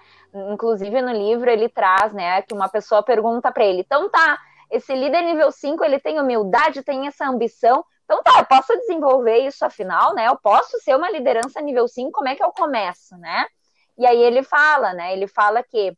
Inclusive 0.51 1.01
no 1.01 1.13
livro 1.13 1.49
ele 1.49 1.69
traz, 1.69 2.11
né, 2.11 2.41
que 2.41 2.53
uma 2.53 2.67
pessoa 2.67 3.03
pergunta 3.03 3.51
para 3.51 3.63
ele: 3.63 3.81
"Então 3.81 4.09
tá, 4.09 4.39
esse 4.69 4.93
líder 4.93 5.21
nível 5.23 5.51
5, 5.51 5.83
ele 5.83 5.99
tem 5.99 6.19
humildade, 6.19 6.83
tem 6.83 7.07
essa 7.07 7.25
ambição. 7.27 7.83
Então 8.03 8.21
tá, 8.23 8.39
eu 8.39 8.45
posso 8.45 8.75
desenvolver 8.77 9.39
isso 9.39 9.65
afinal, 9.65 10.13
né? 10.13 10.27
Eu 10.27 10.37
posso 10.37 10.79
ser 10.79 10.95
uma 10.95 11.09
liderança 11.09 11.61
nível 11.61 11.87
5, 11.87 12.11
como 12.11 12.27
é 12.27 12.35
que 12.35 12.43
eu 12.43 12.51
começo, 12.51 13.17
né? 13.17 13.45
E 13.97 14.05
aí 14.05 14.21
ele 14.21 14.43
fala, 14.43 14.93
né? 14.93 15.13
Ele 15.13 15.27
fala 15.27 15.63
que 15.63 15.95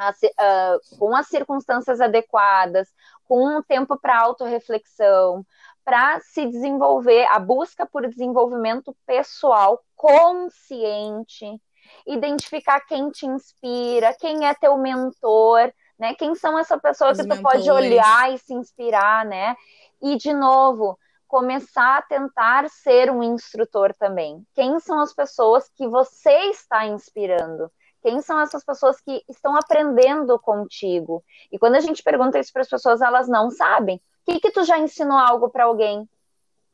uh, 0.00 0.98
com 0.98 1.14
as 1.14 1.28
circunstâncias 1.28 2.00
adequadas, 2.00 2.88
com 3.24 3.58
um 3.58 3.62
tempo 3.62 3.98
para 3.98 4.20
autorreflexão, 4.20 5.44
para 5.84 6.20
se 6.20 6.46
desenvolver, 6.46 7.26
a 7.30 7.38
busca 7.38 7.86
por 7.86 8.06
desenvolvimento 8.08 8.96
pessoal 9.06 9.82
consciente, 9.94 11.60
identificar 12.06 12.80
quem 12.80 13.10
te 13.10 13.26
inspira, 13.26 14.14
quem 14.18 14.46
é 14.46 14.54
teu 14.54 14.76
mentor, 14.78 15.72
né? 15.98 16.14
Quem 16.14 16.34
são 16.34 16.58
essa 16.58 16.78
pessoa 16.78 17.12
Os 17.12 17.20
que 17.20 17.28
tu 17.28 17.42
pode 17.42 17.70
olhar 17.70 18.32
e 18.32 18.38
se 18.38 18.52
inspirar, 18.54 19.24
né? 19.24 19.56
E 20.02 20.16
de 20.16 20.32
novo, 20.32 20.98
começar 21.26 21.98
a 21.98 22.02
tentar 22.02 22.68
ser 22.68 23.10
um 23.10 23.22
instrutor 23.22 23.94
também. 23.94 24.44
Quem 24.54 24.78
são 24.80 25.00
as 25.00 25.12
pessoas 25.12 25.68
que 25.74 25.86
você 25.88 26.50
está 26.50 26.86
inspirando? 26.86 27.70
Quem 28.02 28.20
são 28.20 28.38
essas 28.38 28.62
pessoas 28.62 29.00
que 29.00 29.24
estão 29.28 29.56
aprendendo 29.56 30.38
contigo? 30.38 31.24
E 31.50 31.58
quando 31.58 31.76
a 31.76 31.80
gente 31.80 32.02
pergunta 32.02 32.38
isso 32.38 32.52
para 32.52 32.62
as 32.62 32.68
pessoas, 32.68 33.00
elas 33.00 33.26
não 33.28 33.50
sabem. 33.50 33.96
O 33.96 34.32
que, 34.32 34.40
que 34.40 34.50
tu 34.50 34.62
já 34.62 34.78
ensinou 34.78 35.18
algo 35.18 35.48
para 35.48 35.64
alguém? 35.64 36.08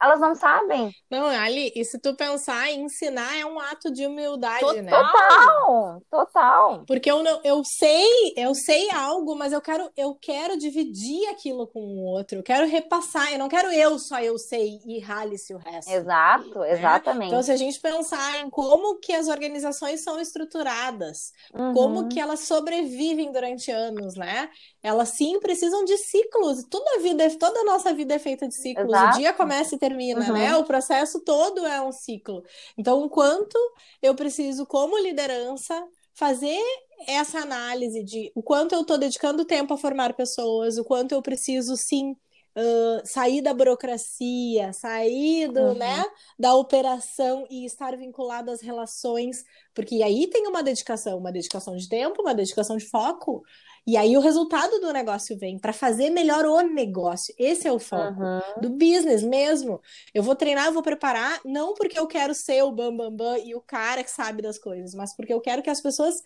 Elas 0.01 0.21
não 0.21 0.35
sabem. 0.35 0.91
Não, 1.11 1.27
Ali, 1.27 1.73
e 1.75 1.85
se 1.85 1.99
tu 1.99 2.15
pensar 2.15 2.71
em 2.71 2.85
ensinar 2.85 3.39
é 3.39 3.45
um 3.45 3.59
ato 3.59 3.93
de 3.93 4.07
humildade, 4.07 4.61
total, 4.61 4.83
né? 4.83 4.91
Total, 4.91 6.03
total. 6.11 6.85
Porque 6.87 7.11
eu 7.11 7.23
não, 7.23 7.41
eu 7.45 7.63
sei, 7.65 8.33
eu 8.37 8.55
sei 8.55 8.91
algo, 8.91 9.37
mas 9.37 9.53
eu 9.53 9.61
quero, 9.61 9.91
eu 9.97 10.15
quero 10.15 10.59
dividir 10.59 11.29
aquilo 11.29 11.67
com 11.67 11.81
o 11.81 12.05
outro. 12.05 12.39
Eu 12.39 12.43
quero 12.43 12.67
repassar. 12.67 13.33
Eu 13.33 13.39
não 13.39 13.49
quero 13.49 13.71
eu 13.73 13.99
só 13.99 14.21
eu 14.21 14.39
sei 14.39 14.81
e 14.87 14.99
rale-se 15.01 15.55
o 15.55 15.59
resto. 15.59 15.91
Exato, 15.91 16.61
né? 16.61 16.73
exatamente. 16.73 17.29
Então, 17.29 17.43
se 17.43 17.53
a 17.53 17.57
gente 17.57 17.79
pensar 17.81 18.41
em 18.41 18.51
como 18.51 18.99
que 18.99 19.13
as 19.13 19.29
organizações 19.29 20.03
são 20.03 20.19
estruturadas, 20.21 21.33
uhum. 21.53 21.73
como 21.75 22.09
que 22.09 22.21
elas 22.21 22.41
sobrevivem 22.41 23.33
durante 23.33 23.71
anos, 23.71 24.15
né? 24.15 24.49
Elas 24.83 25.11
sim 25.11 25.39
precisam 25.41 25.85
de 25.85 25.97
ciclos. 25.99 26.65
Toda 26.71 26.97
a 26.97 27.01
vida, 27.01 27.29
toda 27.39 27.61
a 27.61 27.65
nossa 27.65 27.93
vida 27.93 28.15
é 28.15 28.19
feita 28.19 28.49
de 28.49 28.55
ciclos. 28.55 28.89
Exato. 28.89 29.17
O 29.17 29.19
dia 29.19 29.33
começa 29.33 29.75
e 29.75 29.79
termina, 29.79 29.90
uhum. 30.29 30.33
né? 30.33 30.57
O 30.57 30.65
processo 30.65 31.21
todo 31.21 31.67
é 31.67 31.81
um 31.81 31.93
ciclo. 31.93 32.43
Então, 32.77 33.03
o 33.03 33.09
quanto 33.09 33.57
eu 34.03 34.15
preciso, 34.15 34.67
como 34.67 34.99
liderança, 34.99 35.87
fazer 36.15 36.61
essa 37.07 37.39
análise 37.39 38.03
de 38.03 38.31
o 38.35 38.43
quanto 38.43 38.75
eu 38.75 38.83
estou 38.83 38.99
dedicando 38.99 39.45
tempo 39.45 39.73
a 39.75 39.79
formar 39.79 40.15
pessoas, 40.15 40.77
o 40.77 40.85
quanto 40.85 41.13
eu 41.13 41.23
preciso 41.23 41.77
sim 41.77 42.17
Uh, 42.53 43.01
sair 43.07 43.41
da 43.41 43.55
burocracia, 43.55 44.73
sair 44.73 45.47
do, 45.53 45.61
uhum. 45.61 45.75
né, 45.75 46.05
da 46.37 46.53
operação 46.57 47.47
e 47.49 47.65
estar 47.65 47.97
vinculado 47.97 48.51
às 48.51 48.61
relações, 48.61 49.45
porque 49.73 50.03
aí 50.03 50.27
tem 50.27 50.49
uma 50.49 50.61
dedicação, 50.61 51.17
uma 51.17 51.31
dedicação 51.31 51.77
de 51.77 51.89
tempo, 51.89 52.21
uma 52.21 52.35
dedicação 52.35 52.77
de 52.77 52.87
foco, 52.87 53.45
e 53.87 53.97
aí 53.97 54.17
o 54.17 54.21
resultado 54.21 54.79
do 54.81 54.93
negócio 54.93 55.37
vem 55.39 55.59
para 55.59 55.73
fazer 55.73 56.11
melhor 56.11 56.45
o 56.45 56.61
negócio. 56.61 57.35
Esse 57.39 57.67
é 57.67 57.73
o 57.73 57.79
foco 57.79 58.23
uhum. 58.23 58.61
do 58.61 58.71
business 58.71 59.23
mesmo. 59.23 59.81
Eu 60.15 60.23
vou 60.23 60.37
treinar, 60.37 60.67
eu 60.67 60.73
vou 60.73 60.83
preparar, 60.83 61.41
não 61.45 61.75
porque 61.75 61.99
eu 61.99 62.07
quero 62.07 62.35
ser 62.35 62.63
o 62.63 62.71
bam 62.71 62.97
bam 62.97 63.15
bam 63.15 63.39
e 63.39 63.55
o 63.55 63.61
cara 63.61 64.05
que 64.05 64.11
sabe 64.11 64.43
das 64.43 64.59
coisas, 64.59 64.95
mas 64.95 65.15
porque 65.17 65.33
eu 65.33 65.41
quero 65.41 65.63
que 65.63 65.71
as 65.71 65.81
pessoas 65.81 66.23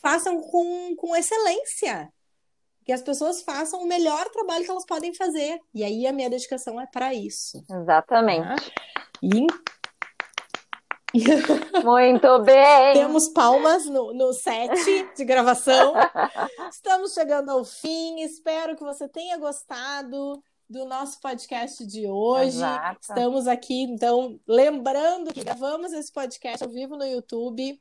façam 0.00 0.40
com, 0.40 0.94
com 0.96 1.16
excelência. 1.16 2.12
Que 2.84 2.92
as 2.92 3.02
pessoas 3.02 3.42
façam 3.42 3.82
o 3.82 3.86
melhor 3.86 4.30
trabalho 4.30 4.64
que 4.64 4.70
elas 4.70 4.86
podem 4.86 5.14
fazer. 5.14 5.60
E 5.74 5.84
aí 5.84 6.06
a 6.06 6.12
minha 6.12 6.30
dedicação 6.30 6.80
é 6.80 6.86
para 6.86 7.12
isso. 7.12 7.62
Exatamente. 7.70 8.72
Tá? 8.72 8.72
E 9.22 9.46
muito 11.84 12.38
bem! 12.40 12.92
Temos 12.92 13.28
palmas 13.28 13.86
no, 13.86 14.12
no 14.12 14.32
set 14.32 15.08
de 15.16 15.24
gravação. 15.24 15.94
Estamos 16.70 17.14
chegando 17.14 17.50
ao 17.50 17.64
fim. 17.64 18.20
Espero 18.20 18.76
que 18.76 18.84
você 18.84 19.08
tenha 19.08 19.38
gostado 19.38 20.42
do 20.68 20.84
nosso 20.84 21.18
podcast 21.20 21.86
de 21.86 22.06
hoje. 22.06 22.58
Exato. 22.58 22.98
Estamos 23.00 23.46
aqui, 23.46 23.82
então, 23.84 24.38
lembrando 24.46 25.32
que 25.32 25.42
gravamos 25.42 25.92
esse 25.92 26.12
podcast 26.12 26.62
ao 26.62 26.70
vivo 26.70 26.96
no 26.96 27.06
YouTube. 27.06 27.80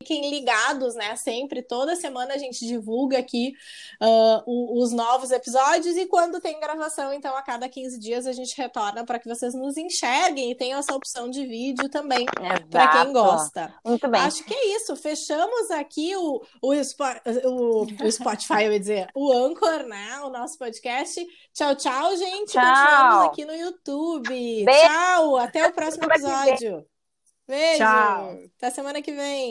Fiquem 0.00 0.30
ligados, 0.30 0.94
né? 0.94 1.16
Sempre, 1.16 1.60
toda 1.60 1.96
semana 1.96 2.34
a 2.34 2.38
gente 2.38 2.64
divulga 2.64 3.18
aqui 3.18 3.52
uh, 4.00 4.80
os 4.80 4.92
novos 4.92 5.32
episódios 5.32 5.96
e 5.96 6.06
quando 6.06 6.40
tem 6.40 6.60
gravação, 6.60 7.12
então 7.12 7.36
a 7.36 7.42
cada 7.42 7.68
15 7.68 7.98
dias 7.98 8.24
a 8.24 8.32
gente 8.32 8.56
retorna 8.56 9.04
para 9.04 9.18
que 9.18 9.28
vocês 9.28 9.54
nos 9.54 9.76
enxerguem 9.76 10.52
e 10.52 10.54
tenham 10.54 10.78
essa 10.78 10.94
opção 10.94 11.28
de 11.28 11.44
vídeo 11.44 11.88
também 11.88 12.26
para 12.70 12.88
quem 12.88 13.12
gosta. 13.12 13.74
Muito 13.84 14.06
bem. 14.06 14.20
Acho 14.20 14.44
que 14.44 14.54
é 14.54 14.76
isso. 14.76 14.94
Fechamos 14.94 15.70
aqui 15.72 16.14
o, 16.14 16.42
o, 16.62 16.72
o, 16.72 17.82
o 17.82 18.12
Spotify, 18.12 18.64
eu 18.64 18.72
ia 18.72 18.80
dizer, 18.80 19.08
o 19.16 19.32
Anchor, 19.32 19.82
né? 19.82 20.20
O 20.20 20.30
nosso 20.30 20.56
podcast. 20.58 21.26
Tchau, 21.52 21.74
tchau, 21.74 22.16
gente. 22.16 22.52
Tchau. 22.52 22.62
Continuamos 22.62 23.26
aqui 23.26 23.44
no 23.44 23.54
YouTube. 23.54 24.64
Beijo. 24.64 24.80
Tchau, 24.80 25.36
até 25.38 25.66
o 25.66 25.72
próximo 25.72 26.04
episódio. 26.04 26.86
Beijo. 27.48 27.78
Tchau. 27.78 28.38
Até 28.58 28.70
semana 28.70 29.00
que 29.00 29.10
vem. 29.10 29.46